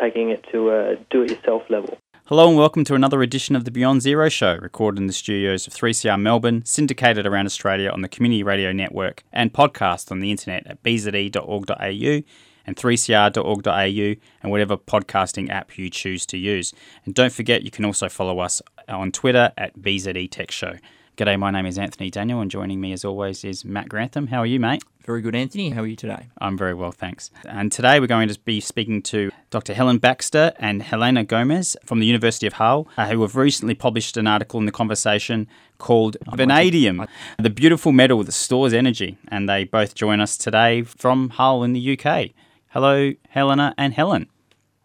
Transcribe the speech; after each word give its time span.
Taking 0.00 0.30
it 0.30 0.44
to 0.50 0.70
a 0.70 0.96
do 1.10 1.22
it 1.22 1.30
yourself 1.30 1.62
level. 1.68 1.98
Hello 2.26 2.48
and 2.48 2.56
welcome 2.56 2.84
to 2.84 2.94
another 2.94 3.22
edition 3.22 3.56
of 3.56 3.64
the 3.64 3.70
Beyond 3.70 4.02
Zero 4.02 4.28
Show, 4.28 4.56
recorded 4.62 5.00
in 5.00 5.08
the 5.08 5.12
studios 5.12 5.66
of 5.66 5.74
3CR 5.74 6.18
Melbourne, 6.18 6.64
syndicated 6.64 7.26
around 7.26 7.46
Australia 7.46 7.90
on 7.90 8.00
the 8.02 8.08
Community 8.08 8.42
Radio 8.42 8.72
Network, 8.72 9.24
and 9.32 9.52
podcast 9.52 10.10
on 10.10 10.20
the 10.20 10.30
internet 10.30 10.66
at 10.66 10.82
bze.org.au 10.82 12.22
and 12.66 12.76
3cr.org.au 12.76 14.20
and 14.42 14.50
whatever 14.50 14.76
podcasting 14.76 15.50
app 15.50 15.76
you 15.76 15.90
choose 15.90 16.24
to 16.26 16.38
use. 16.38 16.72
And 17.04 17.14
don't 17.14 17.32
forget, 17.32 17.62
you 17.62 17.70
can 17.70 17.84
also 17.84 18.08
follow 18.08 18.38
us 18.38 18.62
on 18.88 19.12
Twitter 19.12 19.52
at 19.58 19.76
BZE 19.78 20.30
Tech 20.30 20.50
Show. 20.50 20.76
G'day, 21.20 21.38
my 21.38 21.50
name 21.50 21.66
is 21.66 21.76
Anthony 21.76 22.08
Daniel, 22.08 22.40
and 22.40 22.50
joining 22.50 22.80
me 22.80 22.94
as 22.94 23.04
always 23.04 23.44
is 23.44 23.62
Matt 23.62 23.90
Grantham. 23.90 24.28
How 24.28 24.38
are 24.38 24.46
you, 24.46 24.58
mate? 24.58 24.82
Very 25.04 25.20
good, 25.20 25.36
Anthony. 25.36 25.68
How 25.68 25.82
are 25.82 25.86
you 25.86 25.94
today? 25.94 26.28
I'm 26.38 26.56
very 26.56 26.72
well, 26.72 26.92
thanks. 26.92 27.30
And 27.44 27.70
today 27.70 28.00
we're 28.00 28.06
going 28.06 28.30
to 28.30 28.40
be 28.40 28.58
speaking 28.58 29.02
to 29.02 29.30
Dr. 29.50 29.74
Helen 29.74 29.98
Baxter 29.98 30.54
and 30.58 30.82
Helena 30.82 31.22
Gomez 31.22 31.76
from 31.84 32.00
the 32.00 32.06
University 32.06 32.46
of 32.46 32.54
Hull, 32.54 32.88
uh, 32.96 33.08
who 33.08 33.20
have 33.20 33.36
recently 33.36 33.74
published 33.74 34.16
an 34.16 34.26
article 34.26 34.60
in 34.60 34.64
the 34.64 34.72
conversation 34.72 35.46
called 35.76 36.16
Vanadium, 36.34 37.06
the 37.38 37.50
beautiful 37.50 37.92
metal 37.92 38.24
that 38.24 38.32
stores 38.32 38.72
energy. 38.72 39.18
And 39.28 39.46
they 39.46 39.64
both 39.64 39.94
join 39.94 40.22
us 40.22 40.38
today 40.38 40.84
from 40.84 41.28
Hull 41.28 41.62
in 41.64 41.74
the 41.74 41.98
UK. 41.98 42.30
Hello, 42.68 43.12
Helena 43.28 43.74
and 43.76 43.92
Helen. 43.92 44.30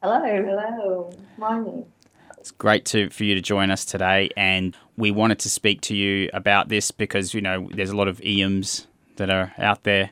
Hello. 0.03 0.19
Hello. 0.21 1.13
Morning. 1.37 1.85
It's 2.45 2.51
great 2.51 2.85
to 2.85 3.09
for 3.09 3.23
you 3.23 3.33
to 3.33 3.41
join 3.41 3.71
us 3.71 3.83
today, 3.83 4.29
and 4.37 4.77
we 4.97 5.09
wanted 5.09 5.39
to 5.39 5.49
speak 5.49 5.81
to 5.81 5.95
you 5.95 6.29
about 6.31 6.69
this 6.69 6.91
because 6.91 7.33
you 7.33 7.41
know 7.41 7.67
there's 7.73 7.89
a 7.89 7.97
lot 7.97 8.07
of 8.07 8.21
EMs 8.23 8.85
that 9.15 9.31
are 9.31 9.51
out 9.57 9.81
there, 9.81 10.11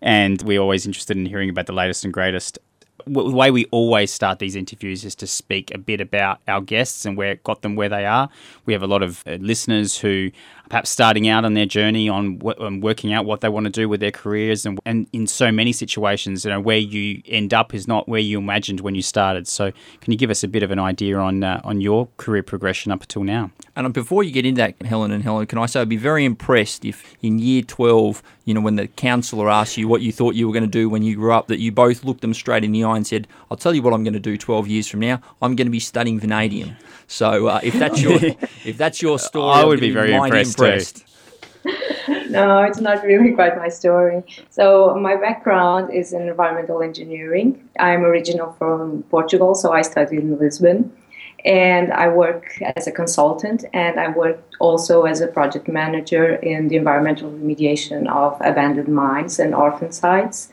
and 0.00 0.40
we're 0.40 0.60
always 0.60 0.86
interested 0.86 1.14
in 1.14 1.26
hearing 1.26 1.50
about 1.50 1.66
the 1.66 1.74
latest 1.74 2.02
and 2.02 2.10
greatest. 2.14 2.58
The 3.06 3.30
way 3.30 3.50
we 3.50 3.66
always 3.66 4.10
start 4.10 4.38
these 4.38 4.56
interviews 4.56 5.04
is 5.04 5.14
to 5.16 5.26
speak 5.26 5.74
a 5.74 5.78
bit 5.78 6.00
about 6.00 6.40
our 6.48 6.62
guests 6.62 7.04
and 7.04 7.18
where 7.18 7.34
got 7.34 7.60
them 7.60 7.76
where 7.76 7.90
they 7.90 8.06
are. 8.06 8.30
We 8.64 8.72
have 8.72 8.82
a 8.82 8.86
lot 8.86 9.02
of 9.02 9.22
uh, 9.26 9.32
listeners 9.32 9.98
who 9.98 10.30
perhaps 10.74 10.90
starting 10.90 11.28
out 11.28 11.44
on 11.44 11.54
their 11.54 11.66
journey 11.66 12.08
on, 12.08 12.40
on 12.58 12.80
working 12.80 13.12
out 13.12 13.24
what 13.24 13.42
they 13.42 13.48
want 13.48 13.62
to 13.62 13.70
do 13.70 13.88
with 13.88 14.00
their 14.00 14.10
careers 14.10 14.66
and, 14.66 14.80
and 14.84 15.06
in 15.12 15.24
so 15.24 15.52
many 15.52 15.72
situations 15.72 16.44
you 16.44 16.50
know 16.50 16.58
where 16.58 16.78
you 16.78 17.22
end 17.28 17.54
up 17.54 17.72
is 17.72 17.86
not 17.86 18.08
where 18.08 18.18
you 18.18 18.38
imagined 18.38 18.80
when 18.80 18.96
you 18.96 19.00
started. 19.02 19.46
So 19.46 19.70
can 20.00 20.12
you 20.12 20.18
give 20.18 20.30
us 20.30 20.42
a 20.42 20.48
bit 20.48 20.64
of 20.64 20.72
an 20.72 20.80
idea 20.80 21.16
on 21.16 21.44
uh, 21.44 21.60
on 21.62 21.80
your 21.80 22.08
career 22.16 22.42
progression 22.42 22.90
up 22.90 23.02
until 23.02 23.22
now? 23.22 23.52
And 23.76 23.94
before 23.94 24.24
you 24.24 24.32
get 24.32 24.44
into 24.44 24.58
that 24.62 24.82
Helen 24.82 25.12
and 25.12 25.22
Helen 25.22 25.46
can 25.46 25.58
I 25.58 25.66
say 25.66 25.80
I'd 25.80 25.88
be 25.88 25.96
very 25.96 26.24
impressed 26.24 26.84
if 26.84 27.14
in 27.22 27.38
year 27.38 27.62
12 27.62 28.20
you 28.44 28.52
know 28.52 28.60
when 28.60 28.74
the 28.74 28.88
counsellor 28.88 29.48
asked 29.48 29.76
you 29.76 29.86
what 29.86 30.00
you 30.00 30.10
thought 30.10 30.34
you 30.34 30.48
were 30.48 30.52
going 30.52 30.64
to 30.64 30.78
do 30.80 30.88
when 30.88 31.04
you 31.04 31.14
grew 31.14 31.32
up 31.32 31.46
that 31.46 31.60
you 31.60 31.70
both 31.70 32.02
looked 32.02 32.20
them 32.20 32.34
straight 32.34 32.64
in 32.64 32.72
the 32.72 32.82
eye 32.82 32.96
and 32.96 33.06
said 33.06 33.28
I'll 33.48 33.56
tell 33.56 33.76
you 33.76 33.82
what 33.82 33.94
I'm 33.94 34.02
going 34.02 34.14
to 34.14 34.18
do 34.18 34.36
12 34.36 34.66
years 34.66 34.88
from 34.88 34.98
now. 34.98 35.20
I'm 35.40 35.54
going 35.54 35.68
to 35.68 35.72
be 35.72 35.78
studying 35.78 36.18
vanadium. 36.18 36.76
So 37.06 37.46
uh, 37.46 37.60
if 37.62 37.74
that's 37.74 38.02
your 38.02 38.14
if 38.64 38.76
that's 38.76 39.00
your 39.00 39.20
story 39.20 39.52
I 39.52 39.64
would 39.64 39.78
be 39.78 39.90
very 39.90 40.14
impressed 40.14 40.58
no, 42.28 42.62
it's 42.62 42.80
not 42.80 43.02
really 43.04 43.32
quite 43.32 43.56
my 43.56 43.68
story. 43.68 44.22
So 44.50 44.94
my 44.96 45.16
background 45.16 45.92
is 45.92 46.12
in 46.12 46.28
environmental 46.28 46.82
engineering. 46.82 47.68
I'm 47.78 48.04
original 48.04 48.52
from 48.58 49.02
Portugal, 49.04 49.54
so 49.54 49.72
I 49.72 49.82
studied 49.82 50.20
in 50.20 50.38
Lisbon. 50.38 50.92
And 51.44 51.92
I 51.92 52.08
work 52.08 52.58
as 52.76 52.86
a 52.86 52.92
consultant, 52.92 53.66
and 53.74 54.00
I 54.00 54.08
work 54.08 54.42
also 54.60 55.02
as 55.02 55.20
a 55.20 55.26
project 55.26 55.68
manager 55.68 56.36
in 56.36 56.68
the 56.68 56.76
environmental 56.76 57.30
remediation 57.30 58.08
of 58.08 58.40
abandoned 58.40 58.88
mines 58.88 59.38
and 59.38 59.54
orphan 59.54 59.92
sites. 59.92 60.50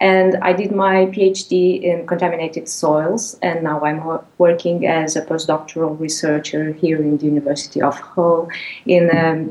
And 0.00 0.36
I 0.40 0.54
did 0.54 0.72
my 0.72 1.06
PhD 1.06 1.82
in 1.82 2.06
contaminated 2.06 2.68
soils, 2.68 3.38
and 3.42 3.62
now 3.62 3.84
I'm 3.84 4.00
working 4.38 4.86
as 4.86 5.14
a 5.14 5.22
postdoctoral 5.22 6.00
researcher 6.00 6.72
here 6.72 6.96
in 6.96 7.18
the 7.18 7.24
University 7.26 7.82
of 7.82 7.98
Hull 7.98 8.48
in 8.86 9.10
a 9.10 9.46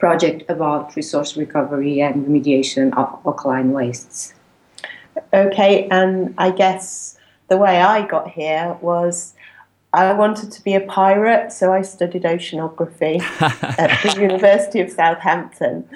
project 0.00 0.42
about 0.50 0.96
resource 0.96 1.36
recovery 1.36 2.00
and 2.00 2.26
remediation 2.26 2.92
of 2.96 3.20
alkaline 3.24 3.70
wastes. 3.70 4.34
Okay, 5.32 5.86
and 5.88 6.34
I 6.36 6.50
guess 6.50 7.16
the 7.48 7.56
way 7.56 7.80
I 7.80 8.04
got 8.04 8.28
here 8.28 8.76
was 8.80 9.34
I 9.92 10.12
wanted 10.14 10.50
to 10.50 10.64
be 10.64 10.74
a 10.74 10.80
pirate, 10.80 11.52
so 11.52 11.72
I 11.72 11.82
studied 11.82 12.22
oceanography 12.22 13.20
at 13.78 14.02
the 14.02 14.20
University 14.20 14.80
of 14.80 14.90
Southampton. 14.90 15.88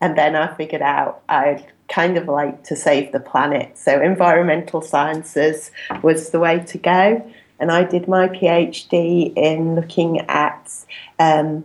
And 0.00 0.16
then 0.16 0.36
I 0.36 0.54
figured 0.54 0.82
out 0.82 1.22
I'd 1.28 1.72
kind 1.88 2.16
of 2.16 2.26
like 2.26 2.64
to 2.64 2.76
save 2.76 3.12
the 3.12 3.20
planet. 3.20 3.76
So 3.78 4.00
environmental 4.00 4.82
sciences 4.82 5.70
was 6.02 6.30
the 6.30 6.38
way 6.38 6.60
to 6.60 6.78
go. 6.78 7.30
And 7.58 7.72
I 7.72 7.84
did 7.84 8.06
my 8.06 8.28
PhD 8.28 9.32
in 9.36 9.74
looking 9.74 10.20
at 10.28 10.70
um, 11.18 11.64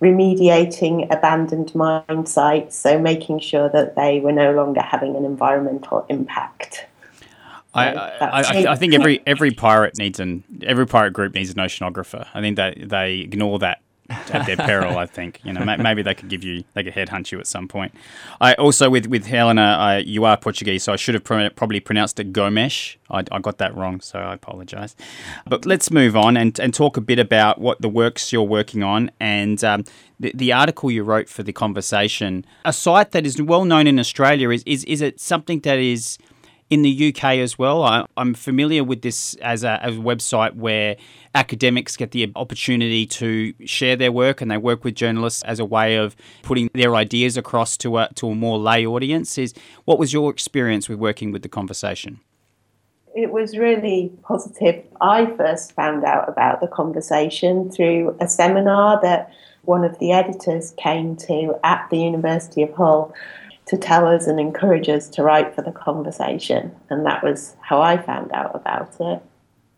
remediating 0.00 1.06
abandoned 1.14 1.74
mine 1.74 2.26
sites, 2.26 2.76
so 2.76 2.98
making 2.98 3.38
sure 3.40 3.68
that 3.68 3.94
they 3.94 4.20
were 4.20 4.32
no 4.32 4.52
longer 4.52 4.80
having 4.80 5.14
an 5.14 5.24
environmental 5.24 6.04
impact. 6.08 6.86
I, 7.72 7.92
I, 7.92 8.08
I, 8.20 8.72
I, 8.72 8.76
think 8.76 8.94
every 8.94 9.22
every 9.26 9.52
pirate 9.52 9.96
needs 9.96 10.18
an 10.18 10.42
every 10.62 10.88
pirate 10.88 11.12
group 11.12 11.34
needs 11.34 11.50
an 11.50 11.58
oceanographer. 11.58 12.26
I 12.34 12.40
think 12.40 12.56
that 12.56 12.88
they 12.88 13.18
ignore 13.18 13.60
that 13.60 13.80
at 14.10 14.46
their 14.46 14.56
peril. 14.56 14.98
I 14.98 15.06
think 15.06 15.40
you 15.44 15.52
know 15.52 15.64
maybe 15.64 16.02
they 16.02 16.14
could 16.14 16.28
give 16.28 16.44
you 16.44 16.64
they 16.74 16.82
could 16.82 16.94
headhunt 16.94 17.30
you 17.32 17.38
at 17.38 17.46
some 17.46 17.68
point. 17.68 17.94
I 18.40 18.54
also 18.54 18.90
with 18.90 19.06
with 19.06 19.26
Helena, 19.26 19.76
I, 19.78 19.98
you 19.98 20.24
are 20.24 20.36
Portuguese, 20.36 20.82
so 20.82 20.92
I 20.92 20.96
should 20.96 21.14
have 21.14 21.24
probably 21.24 21.80
pronounced 21.80 22.18
it 22.20 22.32
Gomes. 22.32 22.96
I, 23.10 23.24
I 23.32 23.38
got 23.40 23.58
that 23.58 23.74
wrong, 23.74 24.00
so 24.00 24.18
I 24.18 24.34
apologise. 24.34 24.94
But 25.46 25.66
let's 25.66 25.90
move 25.90 26.16
on 26.16 26.36
and, 26.36 26.58
and 26.60 26.72
talk 26.72 26.96
a 26.96 27.00
bit 27.00 27.18
about 27.18 27.60
what 27.60 27.80
the 27.80 27.88
works 27.88 28.32
you're 28.32 28.42
working 28.42 28.82
on 28.82 29.10
and 29.18 29.62
um, 29.64 29.84
the, 30.20 30.32
the 30.34 30.52
article 30.52 30.90
you 30.90 31.02
wrote 31.02 31.28
for 31.28 31.42
the 31.42 31.52
conversation. 31.52 32.44
A 32.64 32.72
site 32.72 33.10
that 33.12 33.26
is 33.26 33.40
well 33.40 33.64
known 33.64 33.86
in 33.86 33.98
Australia 33.98 34.50
is 34.50 34.62
is 34.64 34.84
is 34.84 35.00
it 35.00 35.20
something 35.20 35.60
that 35.60 35.78
is 35.78 36.18
in 36.70 36.82
the 36.82 37.12
UK 37.12 37.24
as 37.38 37.58
well. 37.58 37.82
I, 37.82 38.06
am 38.16 38.32
familiar 38.32 38.84
with 38.84 39.02
this 39.02 39.34
as 39.42 39.64
a, 39.64 39.82
as 39.84 39.96
a, 39.96 39.98
website 39.98 40.54
where 40.54 40.96
academics 41.34 41.96
get 41.96 42.12
the 42.12 42.32
opportunity 42.36 43.06
to 43.06 43.52
share 43.66 43.96
their 43.96 44.12
work 44.12 44.40
and 44.40 44.50
they 44.50 44.56
work 44.56 44.84
with 44.84 44.94
journalists 44.94 45.42
as 45.42 45.58
a 45.58 45.64
way 45.64 45.96
of 45.96 46.16
putting 46.42 46.70
their 46.72 46.94
ideas 46.94 47.36
across 47.36 47.76
to 47.76 47.98
a, 47.98 48.08
to 48.14 48.28
a 48.28 48.34
more 48.34 48.58
lay 48.58 48.86
audience. 48.86 49.36
Is 49.36 49.52
What 49.84 49.98
was 49.98 50.12
your 50.12 50.30
experience 50.30 50.88
with 50.88 50.98
working 50.98 51.32
with 51.32 51.42
the 51.42 51.48
conversation? 51.48 52.20
It 53.16 53.32
was 53.32 53.58
really 53.58 54.12
positive. 54.22 54.84
I 55.00 55.26
first 55.26 55.72
found 55.72 56.04
out 56.04 56.28
about 56.28 56.60
the 56.60 56.68
conversation 56.68 57.68
through 57.68 58.16
a 58.20 58.28
seminar 58.28 59.00
that 59.02 59.32
one 59.62 59.84
of 59.84 59.98
the 59.98 60.12
editors 60.12 60.72
came 60.78 61.16
to 61.16 61.58
at 61.64 61.88
the 61.90 61.98
University 61.98 62.62
of 62.62 62.72
Hull 62.74 63.12
to 63.70 63.78
tell 63.78 64.04
us 64.06 64.26
and 64.26 64.40
encourage 64.40 64.88
us 64.88 65.08
to 65.08 65.22
write 65.22 65.54
for 65.54 65.62
the 65.62 65.70
conversation. 65.70 66.74
And 66.90 67.06
that 67.06 67.22
was 67.22 67.56
how 67.60 67.80
I 67.80 67.96
found 67.96 68.32
out 68.32 68.54
about 68.54 68.96
it. 69.00 69.22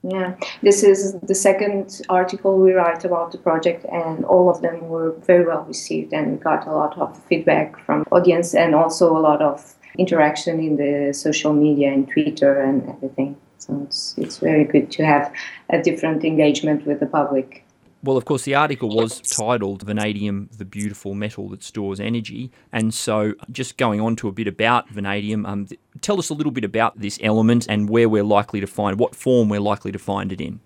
Yeah, 0.02 0.34
this 0.62 0.82
is 0.82 1.12
the 1.20 1.34
second 1.34 2.00
article 2.08 2.58
we 2.58 2.72
write 2.72 3.04
about 3.04 3.30
the 3.30 3.38
project, 3.38 3.84
and 3.84 4.24
all 4.24 4.50
of 4.50 4.60
them 4.60 4.88
were 4.88 5.12
very 5.12 5.46
well 5.46 5.62
received, 5.62 6.12
and 6.12 6.42
got 6.42 6.66
a 6.66 6.72
lot 6.72 6.98
of 6.98 7.16
feedback 7.26 7.78
from 7.86 8.04
audience, 8.10 8.52
and 8.52 8.74
also 8.74 9.16
a 9.16 9.20
lot 9.20 9.40
of 9.40 9.76
interaction 9.98 10.58
in 10.58 10.76
the 10.76 11.12
social 11.12 11.52
media 11.52 11.92
and 11.92 12.08
Twitter 12.08 12.60
and 12.60 12.88
everything. 12.88 13.36
So 13.58 13.80
it's 13.84 14.14
it's 14.18 14.38
very 14.38 14.64
good 14.64 14.90
to 14.92 15.04
have 15.04 15.32
a 15.70 15.80
different 15.80 16.24
engagement 16.24 16.84
with 16.84 16.98
the 16.98 17.06
public. 17.06 17.64
Well, 18.04 18.16
of 18.16 18.24
course, 18.24 18.42
the 18.42 18.56
article 18.56 18.88
was 18.88 19.20
titled 19.20 19.82
Vanadium, 19.82 20.50
the 20.58 20.64
Beautiful 20.64 21.14
Metal 21.14 21.48
That 21.50 21.62
Stores 21.62 22.00
Energy. 22.00 22.50
And 22.72 22.92
so, 22.92 23.34
just 23.52 23.76
going 23.76 24.00
on 24.00 24.16
to 24.16 24.26
a 24.26 24.32
bit 24.32 24.48
about 24.48 24.88
vanadium, 24.88 25.46
um, 25.46 25.66
th- 25.66 25.80
tell 26.00 26.18
us 26.18 26.28
a 26.28 26.34
little 26.34 26.50
bit 26.50 26.64
about 26.64 26.98
this 26.98 27.20
element 27.22 27.66
and 27.68 27.88
where 27.88 28.08
we're 28.08 28.24
likely 28.24 28.58
to 28.60 28.66
find, 28.66 28.98
what 28.98 29.14
form 29.14 29.48
we're 29.48 29.60
likely 29.60 29.92
to 29.92 30.00
find 30.00 30.32
it 30.32 30.40
in. 30.40 30.58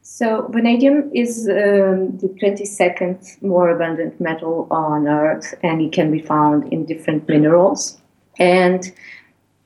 So, 0.00 0.48
vanadium 0.50 1.10
is 1.12 1.46
um, 1.46 2.16
the 2.16 2.34
22nd 2.40 3.42
more 3.42 3.68
abundant 3.68 4.18
metal 4.18 4.66
on 4.70 5.06
Earth, 5.06 5.52
and 5.62 5.82
it 5.82 5.92
can 5.92 6.10
be 6.10 6.20
found 6.20 6.72
in 6.72 6.86
different 6.86 7.28
minerals. 7.28 7.98
And 8.38 8.90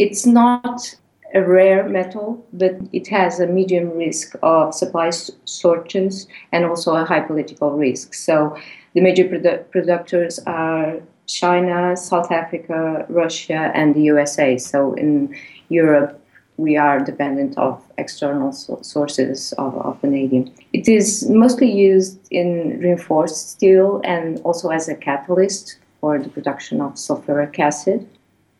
it's 0.00 0.26
not 0.26 0.96
a 1.34 1.42
rare 1.42 1.88
metal, 1.88 2.44
but 2.52 2.72
it 2.92 3.08
has 3.08 3.40
a 3.40 3.46
medium 3.46 3.90
risk 3.90 4.34
of 4.42 4.74
supply 4.74 5.10
shortages 5.46 6.26
and 6.52 6.64
also 6.64 6.94
a 6.94 7.04
high 7.04 7.20
political 7.20 7.72
risk. 7.72 8.14
So 8.14 8.56
the 8.94 9.00
major 9.00 9.24
produ- 9.24 9.70
producers 9.70 10.40
are 10.46 11.00
China, 11.26 11.96
South 11.96 12.32
Africa, 12.32 13.06
Russia, 13.08 13.70
and 13.74 13.94
the 13.94 14.02
USA. 14.02 14.58
So 14.58 14.94
in 14.94 15.34
Europe, 15.68 16.20
we 16.56 16.76
are 16.76 16.98
dependent 17.00 17.56
of 17.56 17.82
external 17.96 18.52
so- 18.52 18.80
sources 18.82 19.52
of, 19.52 19.74
of 19.78 20.00
vanadium. 20.00 20.52
It 20.72 20.88
is 20.88 21.28
mostly 21.30 21.70
used 21.70 22.18
in 22.30 22.80
reinforced 22.80 23.50
steel 23.50 24.00
and 24.04 24.40
also 24.40 24.68
as 24.68 24.88
a 24.88 24.94
catalyst 24.94 25.78
for 26.00 26.18
the 26.18 26.28
production 26.28 26.80
of 26.80 26.94
sulfuric 26.94 27.58
acid. 27.58 28.08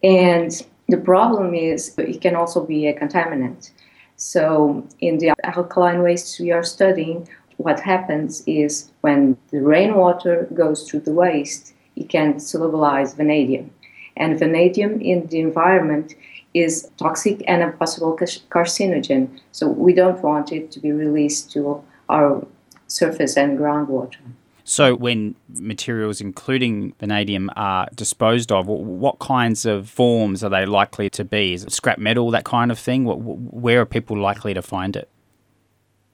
And 0.03 0.51
the 0.91 0.99
problem 0.99 1.55
is 1.55 1.95
it 1.99 2.21
can 2.21 2.37
also 2.37 2.65
be 2.65 2.87
a 2.87 2.99
contaminant. 2.99 3.71
So 4.17 4.87
in 5.01 5.19
the 5.19 5.33
alkaline 5.45 6.03
wastes 6.03 6.39
we 6.39 6.53
are 6.53 6.63
studying, 6.63 7.29
what 7.57 7.81
happens 7.81 8.43
is 8.47 8.91
when 9.01 9.37
the 9.51 9.61
rainwater 9.61 10.49
goes 10.55 10.89
through 10.89 11.01
the 11.01 11.13
waste, 11.13 11.75
it 11.97 12.09
can 12.09 12.35
solubilize 12.35 13.17
vanadium. 13.17 13.71
And 14.17 14.39
vanadium 14.39 15.01
in 15.01 15.27
the 15.29 15.41
environment 15.41 16.15
is 16.55 16.91
toxic 16.97 17.43
and 17.47 17.63
a 17.63 17.73
possible 17.73 18.17
carcinogen. 18.51 19.41
So 19.53 19.69
we 19.69 19.93
don't 19.93 20.23
want 20.23 20.53
it 20.53 20.71
to 20.73 20.81
be 20.81 20.93
released 20.93 21.53
to 21.53 21.83
our 22.09 22.47
surface 22.87 23.37
and 23.37 23.59
groundwater. 23.59 24.19
So, 24.71 24.95
when 24.95 25.35
materials, 25.49 26.21
including 26.21 26.95
vanadium, 27.01 27.51
are 27.57 27.89
disposed 27.93 28.53
of, 28.53 28.69
what 28.69 29.19
kinds 29.19 29.67
of 29.67 29.91
forms 29.91 30.45
are 30.45 30.49
they 30.49 30.65
likely 30.65 31.11
to 31.11 31.25
be? 31.25 31.55
Is 31.55 31.65
it 31.65 31.73
scrap 31.73 31.99
metal, 31.99 32.31
that 32.31 32.45
kind 32.45 32.71
of 32.71 32.79
thing? 32.79 33.05
Where 33.05 33.81
are 33.81 33.85
people 33.85 34.17
likely 34.17 34.55
to 34.55 34.63
find 34.63 34.95
it? 34.95 35.09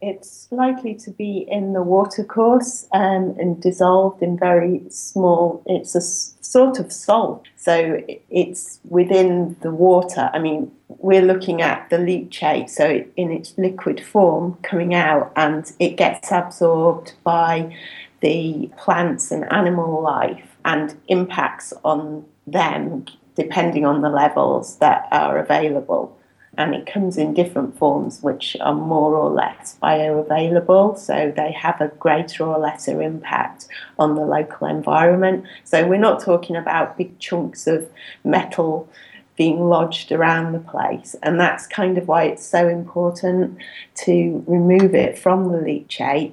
It's 0.00 0.48
likely 0.50 0.94
to 0.94 1.10
be 1.10 1.46
in 1.46 1.74
the 1.74 1.82
watercourse 1.82 2.88
um, 2.94 3.36
and 3.38 3.60
dissolved 3.60 4.22
in 4.22 4.38
very 4.38 4.84
small, 4.88 5.62
it's 5.66 5.94
a 5.94 6.00
sort 6.00 6.78
of 6.78 6.90
salt. 6.90 7.48
So 7.56 8.02
it's 8.30 8.80
within 8.88 9.56
the 9.60 9.70
water. 9.70 10.30
I 10.32 10.38
mean, 10.38 10.72
we're 10.88 11.20
looking 11.20 11.60
at 11.60 11.90
the 11.90 11.98
leachate, 11.98 12.70
so 12.70 13.04
in 13.16 13.32
its 13.32 13.52
liquid 13.58 14.02
form 14.02 14.56
coming 14.62 14.94
out, 14.94 15.30
and 15.36 15.70
it 15.78 15.96
gets 15.96 16.32
absorbed 16.32 17.12
by 17.22 17.76
the 18.20 18.70
plants 18.76 19.30
and 19.30 19.50
animal 19.52 20.02
life 20.02 20.56
and 20.64 20.94
impacts 21.08 21.72
on 21.84 22.24
them 22.46 23.06
depending 23.34 23.84
on 23.84 24.00
the 24.00 24.08
levels 24.08 24.76
that 24.78 25.06
are 25.12 25.38
available. 25.38 26.16
And 26.58 26.74
it 26.74 26.86
comes 26.86 27.18
in 27.18 27.34
different 27.34 27.76
forms 27.78 28.22
which 28.22 28.56
are 28.60 28.74
more 28.74 29.14
or 29.14 29.30
less 29.30 29.76
bioavailable. 29.82 30.98
So 30.98 31.32
they 31.36 31.52
have 31.52 31.80
a 31.82 31.88
greater 31.88 32.44
or 32.44 32.58
lesser 32.58 33.02
impact 33.02 33.68
on 33.98 34.14
the 34.14 34.22
local 34.22 34.66
environment. 34.66 35.44
So 35.64 35.86
we're 35.86 35.98
not 35.98 36.22
talking 36.22 36.56
about 36.56 36.96
big 36.96 37.18
chunks 37.18 37.66
of 37.66 37.90
metal 38.24 38.88
being 39.36 39.68
lodged 39.68 40.12
around 40.12 40.52
the 40.52 40.58
place. 40.58 41.14
And 41.22 41.38
that's 41.38 41.66
kind 41.66 41.98
of 41.98 42.08
why 42.08 42.24
it's 42.24 42.46
so 42.46 42.68
important 42.68 43.58
to 43.96 44.42
remove 44.46 44.94
it 44.94 45.18
from 45.18 45.52
the 45.52 45.58
leachate 45.58 46.32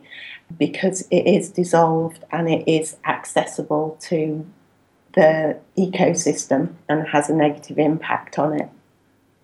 because 0.57 1.07
it 1.11 1.25
is 1.27 1.50
dissolved 1.50 2.23
and 2.31 2.50
it 2.50 2.67
is 2.67 2.97
accessible 3.05 3.97
to 4.01 4.45
the 5.13 5.57
ecosystem 5.77 6.73
and 6.89 7.07
has 7.07 7.29
a 7.29 7.33
negative 7.33 7.77
impact 7.77 8.39
on 8.39 8.59
it. 8.59 8.69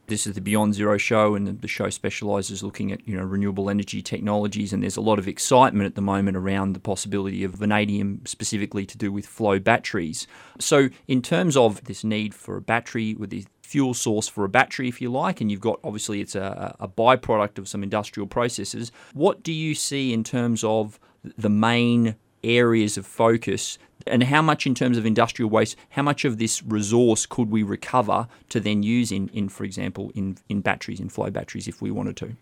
This 0.07 0.25
is 0.25 0.33
the 0.33 0.41
Beyond 0.41 0.73
Zero 0.73 0.97
show, 0.97 1.35
and 1.35 1.61
the 1.61 1.67
show 1.67 1.91
specialises 1.91 2.63
looking 2.63 2.91
at 2.91 3.07
you 3.07 3.15
know 3.15 3.23
renewable 3.23 3.69
energy 3.69 4.01
technologies. 4.01 4.73
And 4.73 4.81
there's 4.81 4.97
a 4.97 5.01
lot 5.01 5.19
of 5.19 5.27
excitement 5.27 5.85
at 5.85 5.93
the 5.93 6.01
moment 6.01 6.35
around 6.35 6.73
the 6.73 6.79
possibility 6.79 7.43
of 7.43 7.51
vanadium, 7.51 8.21
specifically 8.25 8.87
to 8.87 8.97
do 8.97 9.11
with 9.11 9.27
flow 9.27 9.59
batteries. 9.59 10.25
So, 10.59 10.89
in 11.07 11.21
terms 11.21 11.55
of 11.55 11.83
this 11.83 12.03
need 12.03 12.33
for 12.33 12.57
a 12.57 12.61
battery 12.61 13.13
with 13.13 13.29
the 13.29 13.45
fuel 13.69 13.93
source 13.93 14.27
for 14.27 14.45
a 14.45 14.49
battery, 14.49 14.87
if 14.87 14.99
you 14.99 15.11
like, 15.11 15.39
and 15.41 15.51
you've 15.51 15.61
got 15.61 15.79
obviously 15.83 16.21
it's 16.21 16.33
a, 16.33 16.75
a 16.79 16.87
byproduct 16.87 17.59
of 17.59 17.67
some 17.67 17.83
industrial 17.83 18.25
processes. 18.25 18.91
What 19.13 19.43
do 19.43 19.53
you 19.53 19.75
see 19.75 20.11
in 20.11 20.23
terms 20.23 20.63
of 20.63 20.99
the 21.37 21.51
main 21.51 22.15
areas 22.43 22.97
of 22.97 23.05
focus 23.05 23.77
and 24.07 24.23
how 24.23 24.41
much 24.41 24.65
in 24.65 24.73
terms 24.73 24.97
of 24.97 25.05
industrial 25.05 25.51
waste 25.51 25.75
how 25.89 26.01
much 26.01 26.23
of 26.23 26.37
this 26.37 26.63
resource 26.63 27.25
could 27.25 27.51
we 27.51 27.61
recover 27.61 28.29
to 28.47 28.61
then 28.61 28.81
use 28.81 29.11
in, 29.11 29.27
in 29.33 29.49
for 29.49 29.65
example 29.65 30.09
in, 30.15 30.37
in 30.47 30.61
batteries 30.61 31.01
in 31.01 31.09
flow 31.09 31.29
batteries 31.29 31.67
if 31.67 31.81
we 31.81 31.91
wanted 31.91 32.15
to 32.15 32.33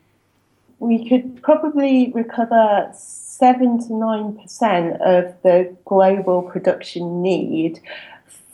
we 0.78 1.10
could 1.10 1.42
probably 1.42 2.12
recover 2.14 2.88
7 2.94 3.80
to 3.80 3.88
9% 3.88 5.02
of 5.02 5.42
the 5.42 5.76
global 5.84 6.44
production 6.44 7.24
need 7.24 7.80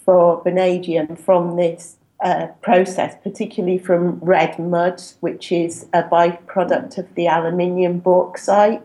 for 0.06 0.42
vanadium 0.42 1.18
from 1.18 1.58
this 1.58 1.98
process, 2.62 3.16
particularly 3.22 3.78
from 3.78 4.20
red 4.20 4.58
mud, 4.58 5.02
which 5.20 5.52
is 5.52 5.88
a 5.94 6.04
byproduct 6.04 6.98
of 6.98 7.14
the 7.16 7.28
aluminium 7.28 8.00
bauxite 8.00 8.81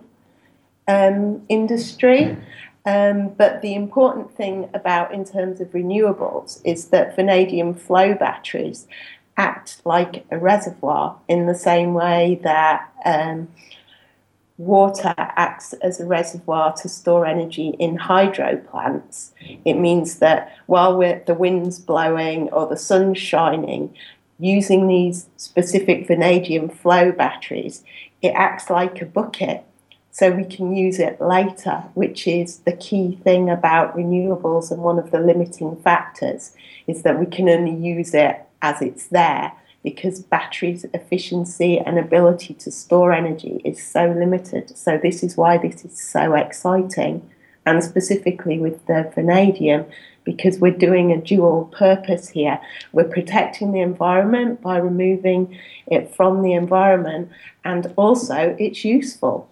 um, 0.88 1.43
industry. 1.49 2.37
Um, 2.85 3.29
but 3.29 3.61
the 3.61 3.75
important 3.75 4.35
thing 4.35 4.69
about 4.73 5.12
in 5.12 5.25
terms 5.25 5.61
of 5.61 5.69
renewables 5.69 6.61
is 6.64 6.87
that 6.87 7.14
vanadium 7.14 7.75
flow 7.75 8.14
batteries 8.14 8.87
act 9.37 9.82
like 9.84 10.25
a 10.31 10.38
reservoir 10.38 11.17
in 11.29 11.46
the 11.46 11.55
same 11.55 11.94
way 11.94 12.41
that 12.43 12.91
um, 13.05 13.49
water 14.58 15.14
acts 15.16 15.72
as 15.75 16.00
a 16.00 16.05
reservoir 16.05 16.75
to 16.75 16.88
store 16.88 17.25
energy 17.25 17.69
in 17.78 17.96
hydro 17.96 18.56
plants. 18.56 19.32
It 19.64 19.75
means 19.75 20.19
that 20.19 20.52
while 20.66 20.99
the 20.99 21.37
wind's 21.38 21.78
blowing 21.78 22.49
or 22.50 22.66
the 22.66 22.76
sun's 22.76 23.19
shining, 23.19 23.94
using 24.40 24.87
these 24.87 25.26
specific 25.37 26.06
vanadium 26.06 26.69
flow 26.69 27.12
batteries, 27.12 27.82
it 28.20 28.31
acts 28.31 28.69
like 28.69 29.00
a 29.00 29.06
bucket 29.06 29.64
so 30.10 30.32
we 30.32 30.44
can 30.44 30.75
use 30.75 30.99
it 30.99 31.20
later, 31.20 31.84
which 31.94 32.26
is 32.26 32.58
the 32.58 32.72
key 32.72 33.20
thing 33.22 33.49
about 33.49 33.96
renewables 33.96 34.72
and 34.72 34.82
one 34.82 34.99
of 34.99 35.12
the 35.12 35.20
limiting 35.20 35.76
factors 35.76 36.56
is 36.88 37.02
that 37.02 37.20
we 37.20 37.26
can 37.26 37.49
only 37.49 37.75
use 37.75 38.14
it 38.14 38.40
as 38.60 38.82
it's 38.82 39.06
there 39.06 39.52
because 39.82 40.20
batteries 40.20 40.84
efficiency 40.92 41.78
and 41.78 41.98
ability 41.98 42.54
to 42.54 42.70
store 42.70 43.12
energy 43.12 43.60
is 43.64 43.82
so 43.82 44.06
limited. 44.06 44.76
So 44.76 44.98
this 44.98 45.22
is 45.22 45.36
why 45.36 45.58
this 45.58 45.84
is 45.84 45.98
so 46.00 46.34
exciting 46.34 47.29
and 47.64 47.82
specifically 47.82 48.58
with 48.58 48.84
the 48.86 49.10
vanadium 49.14 49.86
because 50.24 50.58
we're 50.58 50.72
doing 50.72 51.10
a 51.10 51.20
dual 51.20 51.67
purpose 51.76 52.29
here. 52.29 52.60
We're 52.93 53.05
protecting 53.05 53.72
the 53.72 53.81
environment 53.81 54.60
by 54.60 54.76
removing 54.79 55.58
it 55.86 56.14
from 56.14 56.43
the 56.43 56.53
environment 56.53 57.31
and 57.64 57.93
also 57.96 58.56
it's 58.58 58.84
useful 58.84 59.48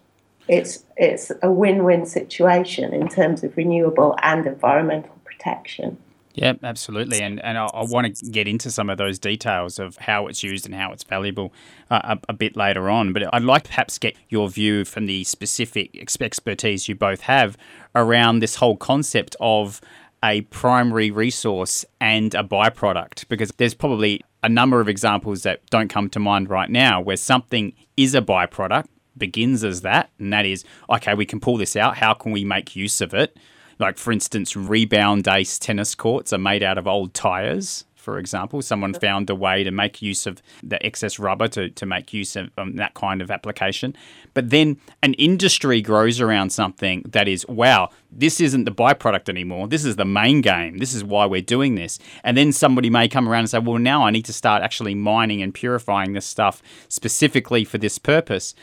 it's 0.48 0.84
it's 0.96 1.32
a 1.42 1.50
win-win 1.50 2.06
situation 2.06 2.92
in 2.92 3.08
terms 3.08 3.42
of 3.42 3.56
renewable 3.56 4.16
and 4.22 4.46
environmental 4.46 5.16
protection. 5.24 5.98
Yeah, 6.36 6.52
absolutely, 6.62 7.22
and 7.22 7.42
and 7.42 7.56
I, 7.56 7.64
I, 7.64 7.84
want 7.84 8.14
to 8.14 8.26
get 8.26 8.46
into 8.46 8.70
some 8.70 8.90
of 8.90 8.98
those 8.98 9.18
details 9.18 9.78
of 9.78 9.96
how 9.96 10.26
it's 10.26 10.42
used 10.42 10.66
and 10.66 10.74
how 10.74 10.92
it's 10.92 11.02
valuable 11.02 11.50
uh, 11.90 12.16
a, 12.16 12.18
a, 12.28 12.32
bit 12.34 12.56
later 12.56 12.90
on. 12.90 13.14
But 13.14 13.34
I'd 13.34 13.42
like 13.42 13.64
perhaps 13.64 13.98
get 13.98 14.16
your 14.28 14.50
view 14.50 14.84
from 14.84 15.06
the 15.06 15.24
specific 15.24 15.96
expertise 15.96 16.88
you 16.88 16.94
both 16.94 17.22
have 17.22 17.56
around 17.94 18.40
this 18.40 18.56
whole 18.56 18.76
concept 18.76 19.34
of 19.40 19.80
a 20.22 20.42
primary 20.42 21.10
resource 21.10 21.86
and 22.02 22.34
a 22.34 22.44
byproduct, 22.44 23.26
because 23.28 23.50
there's 23.56 23.74
probably 23.74 24.20
a 24.42 24.48
number 24.50 24.78
of 24.82 24.90
examples 24.90 25.42
that 25.44 25.64
don't 25.70 25.88
come 25.88 26.10
to 26.10 26.20
mind 26.20 26.50
right 26.50 26.68
now 26.68 27.00
where 27.00 27.16
something 27.16 27.72
is 27.96 28.14
a 28.14 28.20
byproduct 28.20 28.88
begins 29.16 29.64
as 29.64 29.80
that, 29.80 30.10
and 30.18 30.34
that 30.34 30.44
is 30.44 30.66
okay, 30.90 31.14
we 31.14 31.24
can 31.24 31.40
pull 31.40 31.56
this 31.56 31.76
out. 31.76 31.96
How 31.96 32.12
can 32.12 32.32
we 32.32 32.44
make 32.44 32.76
use 32.76 33.00
of 33.00 33.14
it? 33.14 33.38
Like, 33.78 33.98
for 33.98 34.12
instance, 34.12 34.56
rebound 34.56 35.28
ace 35.28 35.58
tennis 35.58 35.94
courts 35.94 36.32
are 36.32 36.38
made 36.38 36.62
out 36.62 36.78
of 36.78 36.86
old 36.86 37.12
tires 37.12 37.84
for 38.06 38.20
example. 38.20 38.62
Someone 38.62 38.94
found 38.94 39.28
a 39.30 39.34
way 39.34 39.64
to 39.64 39.72
make 39.72 40.00
use 40.00 40.26
of 40.26 40.40
the 40.62 40.78
excess 40.86 41.18
rubber 41.18 41.48
to, 41.48 41.70
to 41.70 41.84
make 41.84 42.12
use 42.12 42.36
of 42.36 42.50
um, 42.56 42.76
that 42.76 42.94
kind 42.94 43.20
of 43.20 43.32
application. 43.32 43.96
But 44.32 44.50
then 44.50 44.76
an 45.02 45.14
industry 45.14 45.82
grows 45.82 46.20
around 46.20 46.50
something 46.50 47.02
that 47.08 47.26
is, 47.26 47.44
wow, 47.48 47.90
this 48.12 48.40
isn't 48.40 48.62
the 48.62 48.70
byproduct 48.70 49.28
anymore. 49.28 49.66
This 49.66 49.84
is 49.84 49.96
the 49.96 50.04
main 50.04 50.40
game. 50.40 50.78
This 50.78 50.94
is 50.94 51.02
why 51.02 51.26
we're 51.26 51.40
doing 51.42 51.74
this. 51.74 51.98
And 52.22 52.36
then 52.36 52.52
somebody 52.52 52.90
may 52.90 53.08
come 53.08 53.28
around 53.28 53.40
and 53.40 53.50
say, 53.50 53.58
well, 53.58 53.78
now 53.78 54.04
I 54.04 54.12
need 54.12 54.26
to 54.26 54.32
start 54.32 54.62
actually 54.62 54.94
mining 54.94 55.42
and 55.42 55.52
purifying 55.52 56.12
this 56.12 56.26
stuff 56.26 56.62
specifically 56.88 57.64
for 57.64 57.78
this 57.78 57.98
purpose. 57.98 58.54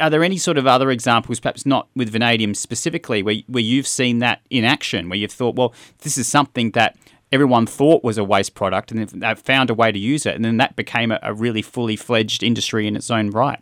Are 0.00 0.08
there 0.08 0.24
any 0.24 0.38
sort 0.38 0.56
of 0.56 0.66
other 0.66 0.90
examples, 0.90 1.38
perhaps 1.38 1.66
not 1.66 1.88
with 1.94 2.08
vanadium 2.08 2.54
specifically, 2.54 3.22
where, 3.22 3.36
where 3.46 3.62
you've 3.62 3.86
seen 3.86 4.20
that 4.20 4.40
in 4.48 4.64
action, 4.64 5.10
where 5.10 5.18
you've 5.18 5.30
thought, 5.30 5.54
well, 5.54 5.74
this 5.98 6.16
is 6.16 6.26
something 6.26 6.70
that 6.70 6.96
everyone 7.32 7.66
thought 7.66 8.02
was 8.02 8.18
a 8.18 8.24
waste 8.24 8.54
product, 8.54 8.90
and 8.90 9.08
they 9.08 9.34
found 9.34 9.70
a 9.70 9.74
way 9.74 9.92
to 9.92 9.98
use 9.98 10.26
it, 10.26 10.34
and 10.34 10.44
then 10.44 10.56
that 10.58 10.76
became 10.76 11.12
a, 11.12 11.18
a 11.22 11.32
really 11.34 11.62
fully 11.62 11.96
fledged 11.96 12.42
industry 12.42 12.86
in 12.86 12.96
its 12.96 13.10
own 13.10 13.30
right. 13.30 13.60